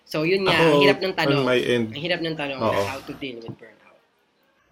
So, 0.09 0.25
yun 0.25 0.49
nga, 0.49 0.57
Ako, 0.57 0.65
ang 0.65 0.81
hirap 0.81 0.99
ng 1.05 1.15
tanong. 1.15 1.41
on 1.45 1.45
my 1.45 1.61
end, 1.61 1.87
ang 1.93 2.01
hirap 2.01 2.21
ng 2.25 2.37
tanong 2.37 2.59
Oo. 2.65 2.73
na 2.73 2.89
how 2.89 3.01
to 3.05 3.13
deal 3.21 3.37
with 3.45 3.53
burnout. 3.61 3.99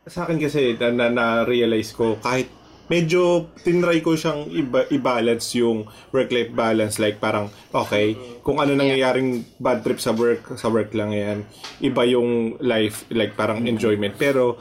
Sa 0.08 0.24
akin 0.24 0.40
kasi, 0.40 0.80
na, 0.80 0.88
na, 0.88 1.06
na-realize 1.12 1.92
ko, 1.92 2.16
kahit 2.24 2.48
medyo 2.88 3.50
tinry 3.60 4.00
ko 4.00 4.14
siyang 4.16 4.46
iba, 4.48 4.86
i-balance 4.88 5.58
yung 5.58 5.84
work-life 6.14 6.54
balance. 6.54 6.96
Like 6.96 7.18
parang, 7.18 7.50
okay, 7.74 8.14
kung 8.40 8.62
ano 8.62 8.72
nangyayaring 8.78 9.58
bad 9.58 9.82
trip 9.82 9.98
sa 10.00 10.14
work, 10.16 10.56
sa 10.56 10.70
work 10.70 10.94
lang 10.96 11.12
yan. 11.12 11.38
Iba 11.82 12.06
yung 12.08 12.56
life, 12.62 13.04
like 13.12 13.34
parang 13.36 13.66
enjoyment. 13.66 14.14
Pero, 14.16 14.56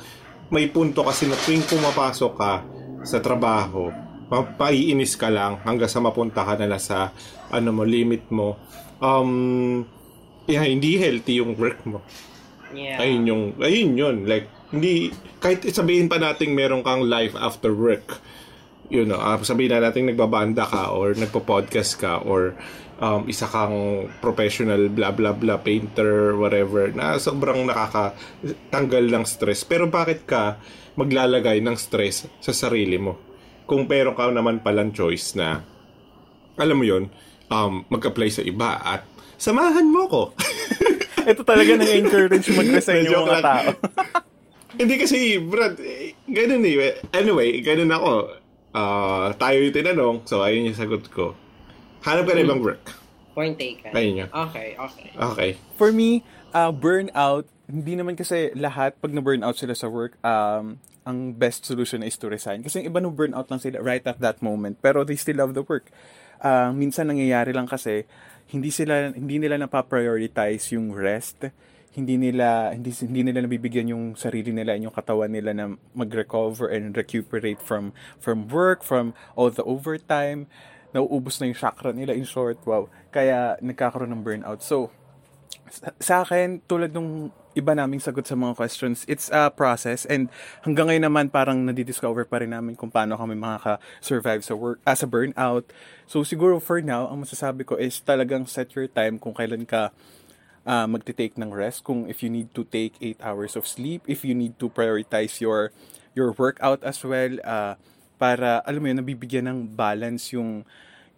may 0.51 0.67
punto 0.69 1.07
kasi 1.07 1.25
na 1.25 1.39
tuwing 1.39 1.65
pumapasok 1.65 2.33
ka 2.35 2.53
sa 3.05 3.21
trabaho, 3.21 3.89
mapaiinis 4.27 5.13
ka 5.15 5.29
lang 5.29 5.61
hanggang 5.61 5.89
sa 5.89 6.01
mapunta 6.01 6.41
ka 6.41 6.57
na 6.57 6.81
sa 6.81 7.13
ano 7.47 7.69
mo, 7.71 7.85
limit 7.85 8.27
mo. 8.33 8.57
Um, 8.97 9.85
yeah, 10.45 10.65
hindi 10.65 10.97
healthy 10.97 11.41
yung 11.41 11.57
work 11.57 11.81
mo. 11.85 12.01
Yeah. 12.75 12.99
Ayun 13.01 13.23
yung, 13.29 13.43
ayun 13.61 13.91
yun. 13.95 14.15
Like, 14.25 14.49
hindi, 14.73 15.13
kahit 15.39 15.63
sabihin 15.69 16.11
pa 16.11 16.17
nating 16.17 16.51
meron 16.51 16.81
kang 16.81 17.05
life 17.05 17.37
after 17.37 17.71
work, 17.71 18.19
you 18.89 19.05
know, 19.05 19.17
uh, 19.17 19.37
sabihin 19.41 19.77
na 19.77 19.89
natin 19.89 20.09
nagbabanda 20.09 20.65
ka 20.67 20.93
or 20.93 21.15
nagpo-podcast 21.17 21.97
ka 21.97 22.21
or 22.21 22.53
um, 22.99 23.27
isa 23.27 23.47
kang 23.49 24.07
professional 24.23 24.87
blah 24.91 25.11
blah 25.11 25.35
blah 25.35 25.59
painter 25.59 26.35
whatever 26.37 26.91
na 26.91 27.19
sobrang 27.19 27.67
nakakatanggal 27.67 29.05
ng 29.11 29.25
stress 29.27 29.67
pero 29.67 29.89
bakit 29.91 30.23
ka 30.23 30.59
maglalagay 30.95 31.59
ng 31.59 31.75
stress 31.75 32.27
sa 32.39 32.55
sarili 32.55 32.95
mo 32.95 33.19
kung 33.67 33.89
pero 33.89 34.15
ka 34.15 34.31
naman 34.31 34.63
palang 34.63 34.95
choice 34.95 35.35
na 35.35 35.59
alam 36.55 36.77
mo 36.77 36.85
yon 36.87 37.11
um, 37.51 37.83
mag-apply 37.91 38.29
sa 38.31 38.45
iba 38.45 38.79
at 38.79 39.03
samahan 39.37 39.87
mo 39.87 40.07
ko 40.07 40.21
Ito 41.25 41.41
talaga 41.41 41.73
nang-encourage 41.73 42.53
mag-resign 42.53 43.09
yung 43.09 43.25
mga 43.25 43.41
lang. 43.41 43.45
tao. 43.45 43.69
Hindi 44.79 44.95
kasi, 45.01 45.41
Brad, 45.41 45.73
ganun 46.29 46.61
eh. 46.69 47.01
Anyway, 47.17 47.65
ganun 47.65 47.89
ako. 47.89 48.11
Ah, 48.75 49.33
tayo 49.33 49.57
yung 49.57 49.73
tinanong, 49.73 50.17
so 50.29 50.45
ayun 50.45 50.69
yung 50.69 50.77
sagot 50.77 51.01
ko. 51.09 51.33
Hanap 52.05 52.29
ka 52.29 52.37
na 52.37 52.45
ibang 52.45 52.61
work. 52.61 52.83
Point 53.33 53.57
taken. 53.57 53.89
Ayun 53.95 54.21
yun. 54.21 54.29
Okay, 54.29 54.77
okay. 54.77 55.09
Okay. 55.17 55.49
For 55.79 55.89
me, 55.89 56.21
uh, 56.53 56.69
burnout, 56.69 57.49
hindi 57.65 57.97
naman 57.97 58.13
kasi 58.13 58.53
lahat 58.53 58.93
pag 59.01 59.09
na-burnout 59.09 59.57
sila 59.57 59.73
sa 59.73 59.89
work, 59.89 60.21
um, 60.21 60.77
ang 61.05 61.33
best 61.33 61.65
solution 61.65 62.05
is 62.05 62.19
to 62.21 62.29
resign. 62.29 62.61
Kasi 62.61 62.83
yung 62.83 62.93
iba 62.93 63.01
no 63.01 63.09
burnout 63.09 63.49
lang 63.49 63.57
sila 63.57 63.81
right 63.81 64.05
at 64.05 64.21
that 64.21 64.45
moment, 64.45 64.77
pero 64.83 65.01
they 65.01 65.17
still 65.17 65.41
love 65.41 65.57
the 65.57 65.65
work. 65.65 65.89
Uh, 66.43 66.69
minsan 66.75 67.09
nangyayari 67.09 67.55
lang 67.55 67.65
kasi 67.65 68.05
hindi 68.49 68.69
sila 68.69 69.13
hindi 69.13 69.41
nila 69.41 69.57
na-prioritize 69.61 70.75
yung 70.77 70.93
rest. 70.93 71.49
Hindi 71.95 72.19
nila 72.19 72.75
hindi 72.75 72.91
hindi 72.91 73.21
nila 73.23 73.39
nabibigyan 73.41 73.95
yung 73.95 74.05
sarili 74.19 74.51
nila 74.51 74.75
yung 74.75 74.91
katawan 74.91 75.31
nila 75.31 75.55
na 75.55 75.73
mag-recover 75.95 76.69
and 76.69 76.91
recuperate 76.93 77.63
from 77.63 77.95
from 78.19 78.51
work, 78.51 78.83
from 78.83 79.15
all 79.33 79.49
the 79.49 79.63
overtime. 79.63 80.45
Nauubos 80.91 81.39
na 81.39 81.49
yung 81.51 81.59
chakra 81.59 81.91
nila 81.91 82.15
in 82.15 82.27
short. 82.27 82.59
Wow. 82.67 82.91
Kaya 83.11 83.59
nagkakaroon 83.59 84.11
ng 84.11 84.23
burnout. 84.23 84.63
So, 84.63 84.91
sa, 85.67 85.91
sa 85.99 86.15
akin, 86.23 86.63
tulad 86.63 86.95
nung 86.95 87.31
iba 87.55 87.71
naming 87.71 88.03
sagot 88.03 88.27
sa 88.27 88.35
mga 88.35 88.59
questions, 88.59 89.07
it's 89.07 89.31
a 89.31 89.47
process 89.47 90.03
and 90.05 90.27
hanggang 90.67 90.91
ngayon 90.91 91.07
naman 91.07 91.25
parang 91.31 91.63
nadidiscover 91.63 92.27
pa 92.27 92.43
rin 92.43 92.51
namin 92.51 92.75
kung 92.75 92.91
paano 92.91 93.15
kami 93.15 93.33
makaka-survive 93.39 94.43
sa 94.43 94.53
work, 94.53 94.83
as 94.83 95.01
a 95.01 95.07
burnout. 95.07 95.71
So 96.05 96.21
siguro 96.27 96.59
for 96.59 96.83
now, 96.83 97.07
ang 97.07 97.23
masasabi 97.23 97.63
ko 97.63 97.79
is 97.79 98.03
talagang 98.03 98.45
set 98.45 98.75
your 98.75 98.91
time 98.91 99.17
kung 99.17 99.31
kailan 99.33 99.63
ka 99.63 99.95
uh, 100.67 100.85
magte-take 100.89 101.39
ng 101.39 101.53
rest, 101.55 101.87
kung 101.87 102.09
if 102.11 102.19
you 102.19 102.29
need 102.29 102.51
to 102.51 102.67
take 102.67 102.99
8 102.99 103.23
hours 103.23 103.55
of 103.55 103.63
sleep, 103.69 104.03
if 104.09 104.27
you 104.27 104.35
need 104.35 104.59
to 104.59 104.67
prioritize 104.67 105.39
your 105.39 105.71
your 106.11 106.35
workout 106.35 106.83
as 106.83 106.99
well, 107.07 107.39
uh, 107.45 107.79
para 108.19 108.59
alam 108.65 108.79
mo 108.83 108.87
yun, 108.91 108.99
nabibigyan 108.99 109.45
ng 109.47 109.59
balance 109.71 110.33
yung 110.35 110.67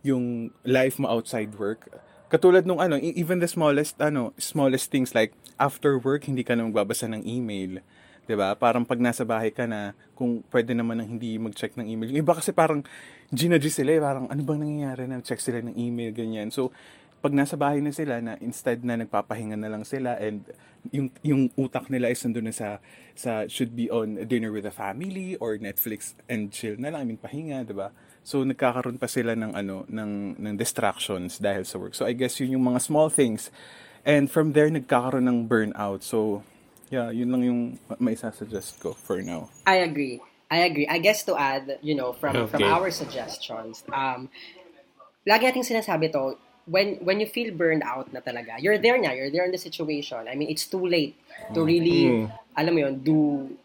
yung 0.05 0.53
life 0.61 1.01
mo 1.01 1.09
outside 1.09 1.53
work. 1.57 1.89
Katulad 2.27 2.67
nung 2.67 2.83
ano, 2.83 2.99
e- 2.99 3.15
even 3.15 3.39
the 3.39 3.47
smallest 3.47 3.95
ano, 4.03 4.35
smallest 4.35 4.91
things 4.91 5.15
like 5.15 5.31
after 5.55 5.95
work 5.95 6.27
hindi 6.27 6.43
ka 6.43 6.59
na 6.59 6.67
magbabasa 6.67 7.07
ng 7.07 7.23
email. 7.23 7.79
'Di 8.27 8.35
ba? 8.35 8.51
Parang 8.59 8.83
pag 8.83 8.99
nasa 8.99 9.23
bahay 9.23 9.55
ka 9.55 9.63
na, 9.63 9.95
kung 10.11 10.43
pwede 10.51 10.75
naman 10.75 10.99
nang 10.99 11.07
hindi 11.07 11.39
mag-check 11.39 11.79
ng 11.79 11.87
email. 11.87 12.11
Yung 12.11 12.27
iba 12.27 12.35
kasi 12.35 12.51
parang 12.51 12.83
ginadji 13.31 13.71
sila, 13.71 13.95
eh, 13.95 14.01
parang 14.03 14.27
ano 14.27 14.41
bang 14.43 14.59
nangyayari 14.59 15.07
na 15.07 15.23
check 15.23 15.39
sila 15.39 15.63
ng 15.63 15.79
email 15.79 16.11
ganyan. 16.11 16.51
So 16.51 16.75
pag 17.17 17.33
nasa 17.33 17.57
bahay 17.57 17.81
na 17.81 17.95
sila 17.95 18.21
na 18.21 18.37
instead 18.43 18.85
na 18.85 18.99
nagpapahinga 18.99 19.57
na 19.57 19.71
lang 19.71 19.81
sila 19.81 20.19
and 20.21 20.45
yung 20.93 21.09
yung 21.25 21.49
utak 21.57 21.89
nila 21.89 22.13
is 22.13 22.21
nandun 22.21 22.51
na 22.51 22.53
sa 22.53 22.77
sa 23.17 23.49
should 23.49 23.73
be 23.73 23.89
on 23.89 24.21
dinner 24.29 24.53
with 24.53 24.69
the 24.69 24.71
family 24.71 25.33
or 25.41 25.57
Netflix 25.57 26.13
and 26.29 26.53
chill 26.53 26.77
na 26.77 26.93
lang 26.93 27.03
I 27.03 27.05
mean 27.09 27.19
pahinga 27.19 27.65
'di 27.65 27.73
ba 27.73 27.89
so 28.27 28.43
nagkakaroon 28.43 28.99
pa 28.99 29.07
sila 29.07 29.39
ng 29.39 29.55
ano 29.55 29.87
ng 29.87 30.35
ng 30.35 30.55
distractions 30.59 31.39
dahil 31.39 31.63
sa 31.63 31.79
work 31.79 31.95
so 31.95 32.03
I 32.03 32.11
guess 32.11 32.35
yun 32.43 32.59
yung 32.59 32.67
mga 32.67 32.83
small 32.83 33.07
things 33.07 33.47
and 34.03 34.27
from 34.27 34.51
there 34.51 34.67
nagkakaroon 34.67 35.23
ng 35.31 35.47
burnout 35.47 36.03
so 36.03 36.43
yeah 36.91 37.07
yun 37.07 37.31
lang 37.31 37.43
yung 37.47 37.61
may 38.03 38.19
suggest 38.19 38.83
ko 38.83 38.91
for 38.91 39.23
now 39.23 39.47
I 39.63 39.83
agree. 39.83 40.19
I 40.47 40.63
agree. 40.63 40.87
I 40.87 41.03
guess 41.03 41.27
to 41.27 41.35
add, 41.35 41.75
you 41.83 41.91
know, 41.91 42.15
from 42.15 42.47
from 42.47 42.63
Okay. 42.63 42.71
our 42.71 42.87
suggestions, 42.87 43.83
um, 43.91 44.31
lagi 45.27 45.43
nating 45.43 45.67
sinasabi 45.67 46.07
to, 46.15 46.39
when 46.71 46.95
when 47.03 47.19
you 47.19 47.27
feel 47.27 47.51
burned 47.51 47.83
out 47.83 48.07
na 48.15 48.23
talaga, 48.23 48.55
you're 48.63 48.79
there 48.79 48.95
na, 48.95 49.11
you're 49.11 49.27
there 49.27 49.43
in 49.43 49.51
the 49.51 49.59
situation. 49.59 50.23
I 50.23 50.39
mean, 50.39 50.47
it's 50.47 50.63
too 50.63 50.79
late 50.87 51.19
to 51.51 51.59
really, 51.67 52.23
Mm. 52.23 52.31
alam 52.55 52.71
mo 52.71 52.79
yun, 52.79 52.95
do, 53.03 53.15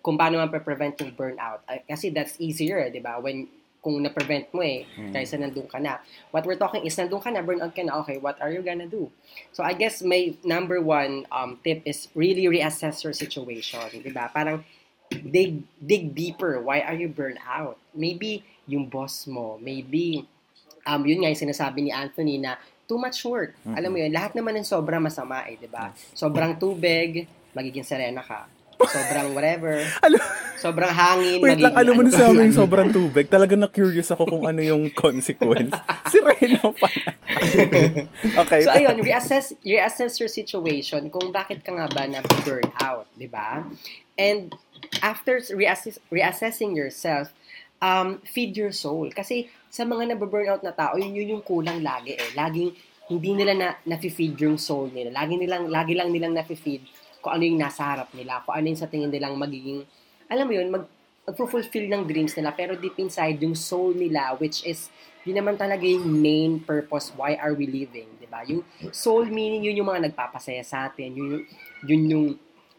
kung 0.02 0.18
paano 0.18 0.42
man 0.42 0.50
prevent 0.50 0.98
yung 0.98 1.14
burnout. 1.14 1.62
I- 1.70 1.86
Kasi 1.86 2.10
that's 2.10 2.34
easier, 2.42 2.82
di 2.90 2.98
ba? 2.98 3.22
When, 3.22 3.46
kung 3.82 3.98
na-prevent 3.98 4.46
mo 4.54 4.62
eh, 4.62 4.86
kaysa 5.10 5.42
nandun 5.42 5.66
ka 5.66 5.82
na. 5.82 5.98
What 6.30 6.46
we're 6.46 6.56
talking 6.56 6.86
is, 6.86 6.94
nandun 6.94 7.18
ka 7.18 7.34
na, 7.34 7.42
burnout 7.42 7.74
ka 7.74 7.82
na, 7.82 7.98
okay, 8.00 8.16
what 8.22 8.38
are 8.38 8.54
you 8.54 8.62
gonna 8.62 8.86
do? 8.86 9.10
So 9.50 9.66
I 9.66 9.74
guess 9.74 10.06
my 10.06 10.38
number 10.46 10.78
one 10.78 11.26
um, 11.34 11.58
tip 11.66 11.82
is 11.82 12.06
really 12.14 12.46
reassess 12.46 13.02
your 13.02 13.12
situation, 13.12 13.90
di 14.06 14.14
ba? 14.14 14.30
Parang, 14.30 14.62
dig 15.12 15.60
dig 15.76 16.14
deeper. 16.16 16.56
Why 16.62 16.80
are 16.80 16.96
you 16.96 17.10
burned 17.10 17.42
out? 17.44 17.76
Maybe 17.92 18.46
yung 18.64 18.88
boss 18.88 19.28
mo, 19.28 19.60
maybe 19.60 20.24
um 20.88 21.04
yun 21.04 21.20
nga 21.20 21.28
yung 21.28 21.42
sinasabi 21.50 21.84
ni 21.84 21.92
Anthony 21.92 22.40
na 22.40 22.56
too 22.88 22.96
much 22.96 23.20
work. 23.28 23.52
Alam 23.76 23.92
mo 23.92 23.98
yun, 24.00 24.12
lahat 24.14 24.32
naman 24.32 24.56
ng 24.56 24.66
sobra 24.66 24.96
masama 24.96 25.44
eh, 25.44 25.60
'di 25.60 25.68
ba? 25.68 25.92
Sobrang 26.16 26.56
tubig, 26.56 27.28
magiging 27.52 27.84
serena 27.84 28.24
ka. 28.24 28.48
Sobrang 28.80 29.28
whatever, 29.36 29.80
Alam, 30.02 30.20
sobrang 30.64 30.92
hangin, 30.92 31.38
wait 31.42 31.60
lang, 31.60 31.74
alam 31.74 31.92
mo 31.98 32.02
ano 32.06 32.10
sa 32.12 32.30
amin 32.30 32.50
ano. 32.50 32.58
sobrang 32.62 32.88
tubig. 32.94 33.26
Talaga 33.26 33.54
na-curious 33.58 34.10
ako 34.14 34.28
kung 34.28 34.44
ano 34.46 34.60
yung 34.62 34.88
consequence. 34.94 35.74
si 36.12 36.18
Reno 36.22 36.72
pa. 36.76 36.88
okay. 38.46 38.60
So 38.62 38.70
ayun, 38.70 39.02
reassess 39.02 39.56
reassess 39.66 40.16
your 40.22 40.30
situation 40.30 41.10
kung 41.10 41.34
bakit 41.34 41.66
ka 41.66 41.74
nga 41.74 41.90
ba 41.90 42.06
na 42.06 42.22
burn 42.46 42.68
out, 42.80 43.08
'di 43.18 43.28
ba? 43.28 43.66
And 44.14 44.54
after 45.02 45.40
reassess, 45.54 45.98
reassessing 46.12 46.76
yourself, 46.76 47.34
um, 47.82 48.22
feed 48.22 48.54
your 48.54 48.70
soul. 48.70 49.10
Kasi 49.10 49.50
sa 49.72 49.82
mga 49.82 50.14
nababurn 50.14 50.52
out 50.52 50.62
na 50.62 50.72
tao, 50.72 50.94
yun, 51.00 51.16
yun 51.16 51.38
yung 51.38 51.44
kulang 51.44 51.80
lagi 51.82 52.14
eh. 52.14 52.30
Laging 52.38 52.70
hindi 53.10 53.30
nila 53.34 53.52
na 53.52 53.68
nafe-feed 53.84 54.38
yung 54.40 54.56
soul 54.56 54.88
nila. 54.94 55.10
Lagi 55.12 55.34
nilang 55.36 55.68
lagi 55.68 55.92
lang 55.92 56.14
nilang 56.14 56.32
nafe-feed 56.32 57.01
kung 57.22 57.38
ano 57.38 57.46
yung 57.46 57.62
nasa 57.62 57.86
harap 57.86 58.10
nila, 58.12 58.42
kung 58.42 58.58
ano 58.58 58.66
yung 58.66 58.80
sa 58.80 58.90
tingin 58.90 59.08
nilang 59.08 59.38
magiging 59.38 59.86
alam 60.26 60.44
mo 60.44 60.52
yun, 60.52 60.68
mag 60.68 60.84
magfulfill 61.22 61.86
ng 61.86 62.02
dreams 62.02 62.34
nila 62.34 62.50
pero 62.50 62.74
deep 62.74 62.98
inside 62.98 63.38
yung 63.38 63.54
soul 63.54 63.94
nila 63.94 64.34
which 64.42 64.66
is 64.66 64.90
yun 65.22 65.38
naman 65.38 65.54
talaga 65.54 65.86
yung 65.86 66.02
main 66.02 66.58
purpose 66.58 67.14
why 67.14 67.38
are 67.38 67.54
we 67.54 67.70
living, 67.70 68.10
'di 68.18 68.26
ba? 68.26 68.42
Yung 68.42 68.66
soul 68.90 69.30
meaning 69.30 69.62
yun 69.62 69.78
yung 69.78 69.86
mga 69.86 70.10
nagpapasaya 70.10 70.66
sa 70.66 70.90
atin, 70.90 71.14
yun 71.14 71.26
yung 71.30 71.44
yun 71.86 72.02
yung 72.10 72.26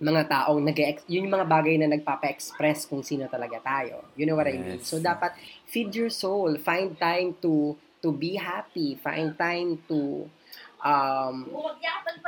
mga 0.04 0.28
taong 0.28 0.60
nag 0.60 0.76
yun 1.08 1.24
yung 1.24 1.36
mga 1.40 1.48
bagay 1.48 1.80
na 1.80 1.88
nagpapa-express 1.88 2.92
kung 2.92 3.00
sino 3.00 3.32
talaga 3.32 3.64
tayo. 3.64 4.04
You 4.20 4.28
know 4.28 4.36
what 4.36 4.52
I 4.52 4.60
mean? 4.60 4.84
Yes. 4.84 4.92
So 4.92 5.00
dapat 5.00 5.40
feed 5.64 5.96
your 5.96 6.12
soul, 6.12 6.60
find 6.60 7.00
time 7.00 7.40
to 7.40 7.80
to 8.04 8.12
be 8.12 8.36
happy, 8.36 9.00
find 9.00 9.40
time 9.40 9.80
to 9.88 10.28
um 10.84 11.48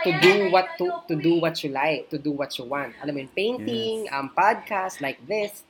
to 0.03 0.09
do 0.23 0.49
what 0.49 0.67
to 0.79 0.87
to 1.07 1.15
do 1.15 1.37
what 1.43 1.59
you 1.63 1.69
like, 1.69 2.07
to 2.09 2.17
do 2.17 2.31
what 2.31 2.55
you 2.57 2.65
want. 2.65 2.95
Alam 3.03 3.15
mo 3.15 3.19
yun, 3.21 3.31
painting, 3.35 4.07
um 4.11 4.31
podcast 4.31 5.03
like 5.03 5.19
this, 5.27 5.63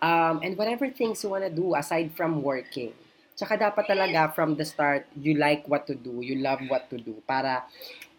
um 0.00 0.40
and 0.42 0.56
whatever 0.56 0.88
things 0.88 1.20
you 1.22 1.28
wanna 1.30 1.52
do 1.52 1.76
aside 1.76 2.10
from 2.16 2.40
working. 2.40 2.92
Tsaka 3.36 3.56
dapat 3.56 3.88
talaga 3.88 4.32
from 4.32 4.56
the 4.56 4.64
start, 4.64 5.04
you 5.16 5.36
like 5.36 5.64
what 5.68 5.84
to 5.88 5.94
do, 5.96 6.20
you 6.20 6.40
love 6.40 6.60
what 6.68 6.88
to 6.92 6.96
do 7.00 7.16
para 7.24 7.64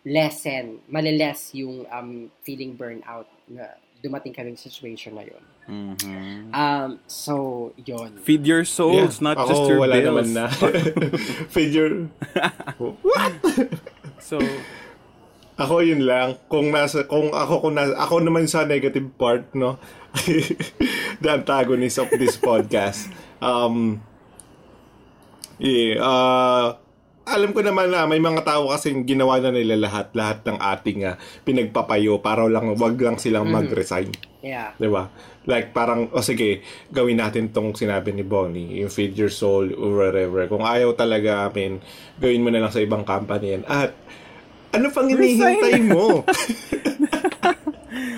lessen, 0.01 0.81
maliless 0.89 1.53
yung 1.53 1.85
um 1.93 2.29
feeling 2.41 2.73
burnout 2.73 3.29
na 3.45 3.77
dumating 4.01 4.33
kami 4.33 4.57
sa 4.57 4.65
situation 4.65 5.13
na 5.13 5.21
yun. 5.21 5.43
Mhm. 5.69 6.49
Um, 6.57 6.97
so, 7.05 7.69
yun. 7.77 8.17
Feed 8.25 8.49
your 8.49 8.65
souls, 8.65 9.21
Yeah. 9.21 9.29
not 9.29 9.37
Ako, 9.37 9.45
just 9.53 9.63
your 9.69 9.77
wala 9.77 9.93
bills. 9.93 10.09
naman 10.09 10.27
na. 10.33 10.45
Figure. 11.53 12.09
What? 12.81 13.33
So, 14.21 14.39
Ako 15.61 15.85
yun 15.85 16.09
lang. 16.09 16.41
Kung 16.49 16.73
nasa 16.73 17.05
kung 17.05 17.29
ako 17.29 17.69
kung 17.69 17.75
nasa, 17.77 17.93
ako 17.93 18.25
naman 18.25 18.49
sa 18.49 18.65
negative 18.65 19.13
part, 19.13 19.45
no. 19.53 19.77
the 21.21 21.29
antagonist 21.29 22.01
of 22.01 22.09
this 22.17 22.33
podcast. 22.33 23.13
Um 23.37 24.01
yeah, 25.61 26.01
uh, 26.01 26.80
alam 27.21 27.53
ko 27.53 27.61
naman 27.61 27.93
na 27.93 28.09
may 28.09 28.17
mga 28.17 28.41
tao 28.41 28.73
kasing 28.73 29.05
ginawa 29.05 29.37
na 29.37 29.53
nila 29.53 29.77
lahat 29.77 30.09
lahat 30.17 30.41
ng 30.41 30.57
ating 30.57 30.99
uh, 31.05 31.15
pinagpapayo 31.45 32.17
para 32.17 32.49
lang 32.49 32.73
wag 32.73 32.97
lang 32.97 33.21
silang 33.21 33.45
mag-resign. 33.47 34.09
Yeah. 34.41 34.73
'Di 34.75 34.89
ba? 34.89 35.13
Like 35.45 35.69
parang 35.69 36.09
o 36.13 36.25
sige, 36.25 36.65
gawin 36.89 37.21
natin 37.21 37.53
tong 37.53 37.77
sinabi 37.77 38.09
ni 38.13 38.25
Bonnie, 38.25 38.81
yung 38.81 38.89
feed 38.89 39.13
your 39.13 39.29
soul 39.29 39.69
or 39.77 40.01
whatever. 40.01 40.49
Kung 40.49 40.65
ayaw 40.65 40.97
talaga 40.97 41.45
amin, 41.49 41.77
gawin 42.17 42.41
mo 42.41 42.49
na 42.49 42.65
lang 42.65 42.73
sa 42.73 42.81
ibang 42.81 43.05
company 43.05 43.57
yan. 43.57 43.63
At 43.69 43.93
ano 44.73 44.89
pang 44.89 45.05
hinihintay 45.05 45.83
mo? 45.85 46.23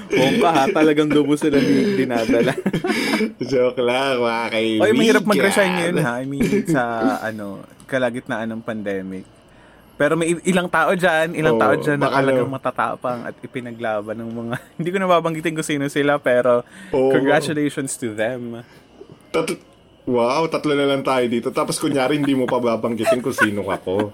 bongka 0.07 0.49
ha, 0.53 0.63
talagang 0.69 1.09
dubo 1.09 1.33
sila 1.33 1.57
dinadala. 1.97 2.53
Joke 3.51 3.81
lang, 3.81 4.21
mga 4.21 4.45
kaibigan. 4.53 4.83
Oy, 4.85 4.91
mahirap 4.93 5.23
mag-resign 5.25 5.71
ngayon 5.73 5.97
ha. 6.01 6.11
I 6.21 6.25
mean, 6.29 6.45
sa 6.69 6.81
ano, 7.19 7.65
kalagitnaan 7.89 8.49
ng 8.53 8.61
pandemic. 8.61 9.25
Pero 9.93 10.17
may 10.17 10.33
ilang 10.49 10.65
tao 10.69 10.97
dyan, 10.97 11.37
ilang 11.37 11.57
Oo, 11.57 11.61
tao 11.61 11.73
dyan 11.77 12.01
na 12.01 12.09
talagang 12.09 12.49
ano. 12.49 12.57
matatapang 12.57 13.19
at 13.29 13.35
ipinaglaban 13.45 14.17
ng 14.17 14.29
mga, 14.29 14.55
hindi 14.81 14.89
ko 14.89 14.97
nababanggitin 14.97 15.53
kung 15.53 15.65
sino 15.65 15.85
sila, 15.89 16.17
pero 16.17 16.65
Oo. 16.89 17.13
congratulations 17.13 17.93
to 17.97 18.17
them. 18.17 18.65
Tat- 19.29 19.61
wow, 20.09 20.49
tatlo 20.49 20.73
na 20.73 20.89
lang 20.89 21.05
tayo 21.05 21.25
dito. 21.29 21.53
Tapos 21.53 21.77
kunyari, 21.77 22.17
hindi 22.17 22.33
mo 22.33 22.49
pa 22.49 22.57
babanggitin 22.57 23.21
kung 23.21 23.37
sino 23.37 23.69
ako. 23.69 24.11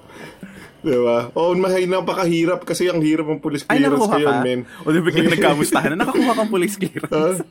Diba? 0.79 1.27
Oo, 1.33 1.51
oh, 1.51 1.55
mahay 1.55 1.83
napakahirap 1.85 2.63
kasi 2.63 2.87
ang 2.87 2.99
hirap 2.99 3.27
ng 3.27 3.39
police 3.39 3.67
Ay, 3.67 3.79
clearance 3.79 3.99
nakuha 3.99 4.15
ngayon, 4.15 4.31
ka? 4.31 4.41
men. 4.41 4.59
O 4.79 4.89
di 4.89 4.99
biglang 4.99 5.27
nagkamustahan 5.29 5.89
na, 5.91 5.97
nakakuha 6.01 6.31
kang 6.33 6.47
police 6.47 6.79
clearance. 6.81 7.43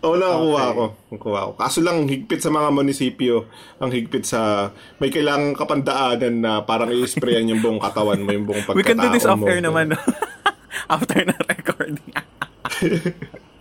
Oo, 0.00 0.14
nakakuha 0.14 0.60
Okay. 0.60 0.70
ako. 0.70 0.84
Nakakuha 1.08 1.38
ako. 1.40 1.52
Kaso 1.56 1.78
lang, 1.80 1.96
higpit 2.04 2.36
sa 2.38 2.50
mga 2.50 2.68
munisipyo, 2.68 3.48
ang 3.78 3.88
higpit 3.88 4.24
sa, 4.24 4.68
may 4.98 5.08
kailangang 5.08 5.56
kapandaanan 5.56 6.34
na 6.36 6.52
parang 6.60 6.92
i-sprayan 6.92 7.48
yung 7.48 7.58
buong 7.58 7.80
katawan 7.80 8.20
mo, 8.20 8.28
yung 8.28 8.44
buong 8.44 8.60
pagkatao 8.62 8.76
We 8.78 8.84
can 8.84 8.98
do 8.98 9.08
this 9.08 9.24
mo. 9.24 9.32
off-air 9.34 9.60
naman, 9.60 9.92
no? 9.92 9.98
After 10.92 11.24
na 11.24 11.32
recording. 11.48 12.12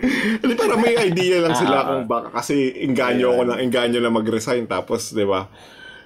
Hindi, 0.04 0.54
parang 0.54 0.84
may 0.84 1.00
idea 1.00 1.40
lang 1.40 1.56
sila 1.56 1.78
Ah, 1.78 1.86
kung 1.88 2.04
baka 2.04 2.28
kasi 2.34 2.56
inganyo 2.84 3.32
ako 3.32 3.42
ng 3.48 3.60
inganyo 3.62 4.00
na 4.04 4.12
mag-resign 4.12 4.68
tapos, 4.68 5.16
'di 5.16 5.24
ba? 5.24 5.48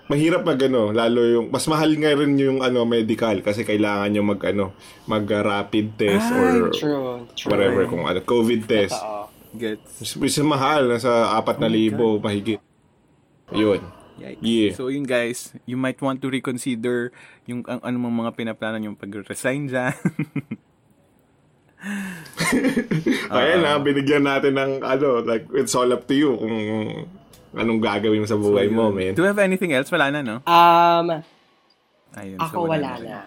Mahirap 0.07 0.47
mag 0.47 0.59
ano, 0.63 0.95
lalo 0.95 1.19
yung 1.27 1.47
mas 1.51 1.67
mahal 1.67 1.91
nga 1.99 2.15
rin 2.15 2.39
yung 2.39 2.63
ano 2.63 2.87
medical 2.87 3.43
kasi 3.43 3.67
kailangan 3.67 4.15
yung 4.15 4.27
mag 4.31 4.41
ano, 4.47 4.71
mag 5.03 5.27
uh, 5.27 5.43
rapid 5.43 5.99
test 5.99 6.31
or 6.31 6.71
True. 6.71 7.27
True. 7.35 7.51
whatever 7.51 7.83
kung 7.91 8.07
ano, 8.07 8.23
COVID 8.23 8.61
test. 8.63 8.95
Oo. 8.95 9.27
Gets. 9.57 10.03
Mas, 10.03 10.11
mas 10.15 10.35
mahal 10.43 10.81
nasa 10.87 11.09
4,000 11.43 12.23
mahigit. 12.23 12.61
Yun. 13.51 13.81
Yikes. 14.17 14.41
Yeah. 14.41 14.73
So 14.73 14.89
yun 14.89 15.05
guys, 15.05 15.53
you 15.69 15.77
might 15.77 16.01
want 16.01 16.19
to 16.25 16.27
reconsider 16.29 17.13
yung 17.45 17.61
ang, 17.69 17.79
ano 17.85 17.95
mga 18.01 18.33
pinaplano 18.33 18.81
yung 18.81 18.97
pag-resign 18.97 19.69
dyan. 19.69 19.93
Kaya 23.29 23.61
na 23.61 23.77
binigyan 23.77 24.25
natin 24.25 24.57
ng 24.57 24.81
ano, 24.81 25.21
like 25.21 25.45
it's 25.53 25.77
all 25.77 25.93
up 25.93 26.09
to 26.09 26.15
you 26.17 26.33
kung 26.33 26.57
anong 27.53 27.79
gagawin 27.79 28.19
mo 28.19 28.27
sa 28.27 28.35
buhay 28.35 28.67
mo, 28.67 28.89
man. 28.89 29.13
Do 29.13 29.21
you 29.21 29.29
have 29.29 29.39
anything 29.39 29.71
else? 29.71 29.87
Wala 29.87 30.09
na, 30.09 30.19
no? 30.19 30.35
Um, 30.43 31.23
Ayun, 32.13 32.37
ako 32.37 32.65
wala 32.65 32.97
na. 32.97 33.17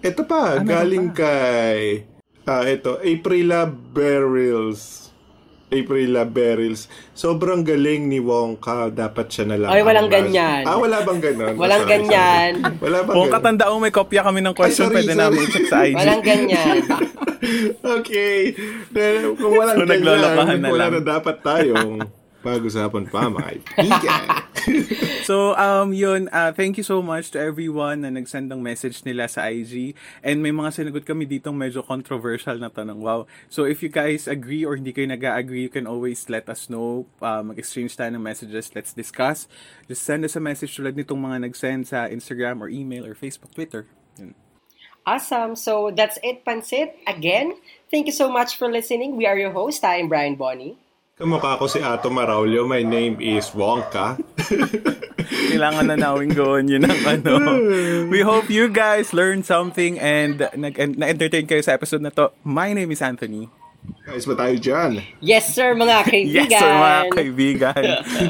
Ito 0.00 0.22
pa, 0.24 0.58
Ano 0.58 0.66
galing 0.66 1.12
kay 1.12 2.04
ah 2.44 2.60
ito, 2.62 2.98
Aprila 2.98 3.64
Berils. 3.64 5.08
Aprila 5.68 6.22
Berils. 6.22 6.86
Sobrang 7.10 7.64
galing 7.64 8.06
ni 8.06 8.20
Wongka. 8.20 8.92
Dapat 8.92 9.26
siya 9.26 9.44
na 9.48 9.56
lang. 9.56 9.70
Ay, 9.72 9.80
walang 9.80 10.06
ang- 10.06 10.12
ganyan. 10.12 10.62
Ah, 10.62 10.76
wala 10.76 11.00
bang 11.02 11.18
ganon? 11.18 11.56
Walang 11.58 11.82
Sorry, 11.82 11.88
sorry. 11.88 12.04
ganyan. 12.04 12.52
Wala 12.78 12.98
bang 13.00 13.14
Kung 13.16 13.26
ganon? 13.26 13.34
katanda 13.34 13.64
mo, 13.66 13.76
may 13.80 13.90
kopya 13.90 14.22
kami 14.22 14.40
ng 14.40 14.54
question, 14.54 14.86
sorry, 14.86 14.96
pwede 15.00 15.12
sorry. 15.12 15.22
namin 15.24 15.38
i-check 15.40 15.66
sa 15.66 15.78
IG. 15.82 15.96
Walang 15.96 16.22
ganyan. 16.22 16.76
okay. 17.98 18.36
Then, 18.92 19.34
kung 19.34 19.52
walang 19.52 19.76
So, 19.76 19.88
ganyan, 19.88 20.60
na 20.60 20.68
wala 20.68 20.84
na 20.90 21.00
dapat 21.00 21.36
tayong 21.40 21.90
pag-usapan 22.44 23.08
pa, 23.08 23.32
mga 23.32 23.64
kaibigan. 23.72 24.22
So, 25.24 25.56
um, 25.56 25.96
yun, 25.96 26.28
uh, 26.28 26.52
thank 26.52 26.76
you 26.76 26.84
so 26.84 27.00
much 27.00 27.32
to 27.32 27.40
everyone 27.40 28.04
na 28.04 28.12
nagsend 28.12 28.52
ng 28.52 28.60
message 28.60 29.00
nila 29.08 29.24
sa 29.24 29.48
IG. 29.48 29.96
And 30.20 30.44
may 30.44 30.52
mga 30.52 30.76
sinagot 30.76 31.08
kami 31.08 31.24
ditong 31.24 31.56
medyo 31.56 31.80
controversial 31.80 32.60
na 32.60 32.68
tanong. 32.68 33.00
Wow. 33.00 33.24
So, 33.48 33.64
if 33.64 33.80
you 33.80 33.88
guys 33.88 34.28
agree 34.28 34.68
or 34.68 34.76
hindi 34.76 34.92
kayo 34.92 35.08
nag-agree, 35.08 35.64
you 35.64 35.72
can 35.72 35.88
always 35.88 36.28
let 36.28 36.44
us 36.52 36.68
know. 36.68 37.08
Uh, 37.24 37.40
mag-exchange 37.40 37.96
tayo 37.96 38.12
ng 38.12 38.20
messages. 38.20 38.68
Let's 38.76 38.92
discuss. 38.92 39.48
Just 39.88 40.04
send 40.04 40.28
us 40.28 40.36
a 40.36 40.44
message 40.44 40.76
tulad 40.76 40.92
nitong 40.92 41.24
mga 41.24 41.48
nag-send 41.48 41.88
sa 41.88 42.04
Instagram 42.04 42.60
or 42.60 42.68
email 42.68 43.08
or 43.08 43.16
Facebook, 43.16 43.56
Twitter. 43.56 43.88
Yun. 44.20 44.36
Awesome. 45.08 45.56
So 45.56 45.88
that's 45.88 46.20
it, 46.20 46.44
Pansit. 46.44 47.00
Again, 47.08 47.56
thank 47.88 48.04
you 48.04 48.12
so 48.12 48.28
much 48.28 48.60
for 48.60 48.68
listening. 48.68 49.16
We 49.16 49.24
are 49.24 49.36
your 49.40 49.56
host. 49.56 49.84
I 49.84 50.04
am 50.04 50.12
Brian 50.12 50.36
Bonnie. 50.36 50.83
Kamukha 51.14 51.54
ko 51.62 51.70
si 51.70 51.78
Ato 51.78 52.10
Maraulio. 52.10 52.66
My 52.66 52.82
name 52.82 53.22
is 53.22 53.46
Wongka. 53.54 54.18
Kailangan 55.54 55.86
na 55.86 55.94
nawing 55.94 56.34
gawin 56.34 56.66
yun 56.66 56.82
ang 56.90 57.02
ano. 57.06 57.38
We 58.12 58.26
hope 58.26 58.50
you 58.50 58.66
guys 58.66 59.14
learned 59.14 59.46
something 59.46 59.94
and 60.02 60.42
na-entertain 60.58 61.46
kayo 61.46 61.62
sa 61.62 61.78
episode 61.78 62.02
na 62.02 62.10
to. 62.18 62.34
My 62.42 62.74
name 62.74 62.90
is 62.90 62.98
Anthony. 62.98 63.46
Guys, 64.02 64.26
ba 64.26 64.34
tayo 64.34 64.58
dyan? 64.58 65.06
Yes, 65.22 65.54
sir, 65.54 65.78
mga 65.78 66.02
kaibigan. 66.02 66.34
Yes, 66.50 66.58
sir, 66.58 66.72
mga 66.74 67.00
kaibigan. 67.14 67.84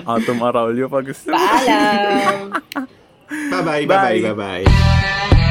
Atom 0.05 0.39
Araulio 0.45 0.85
pag 0.93 1.09
gusto. 1.09 1.33
Paalam. 1.33 2.53
Bye-bye, 3.33 3.89
Bye. 3.89 4.21
bye-bye, 4.21 4.21
bye-bye. 4.29 5.43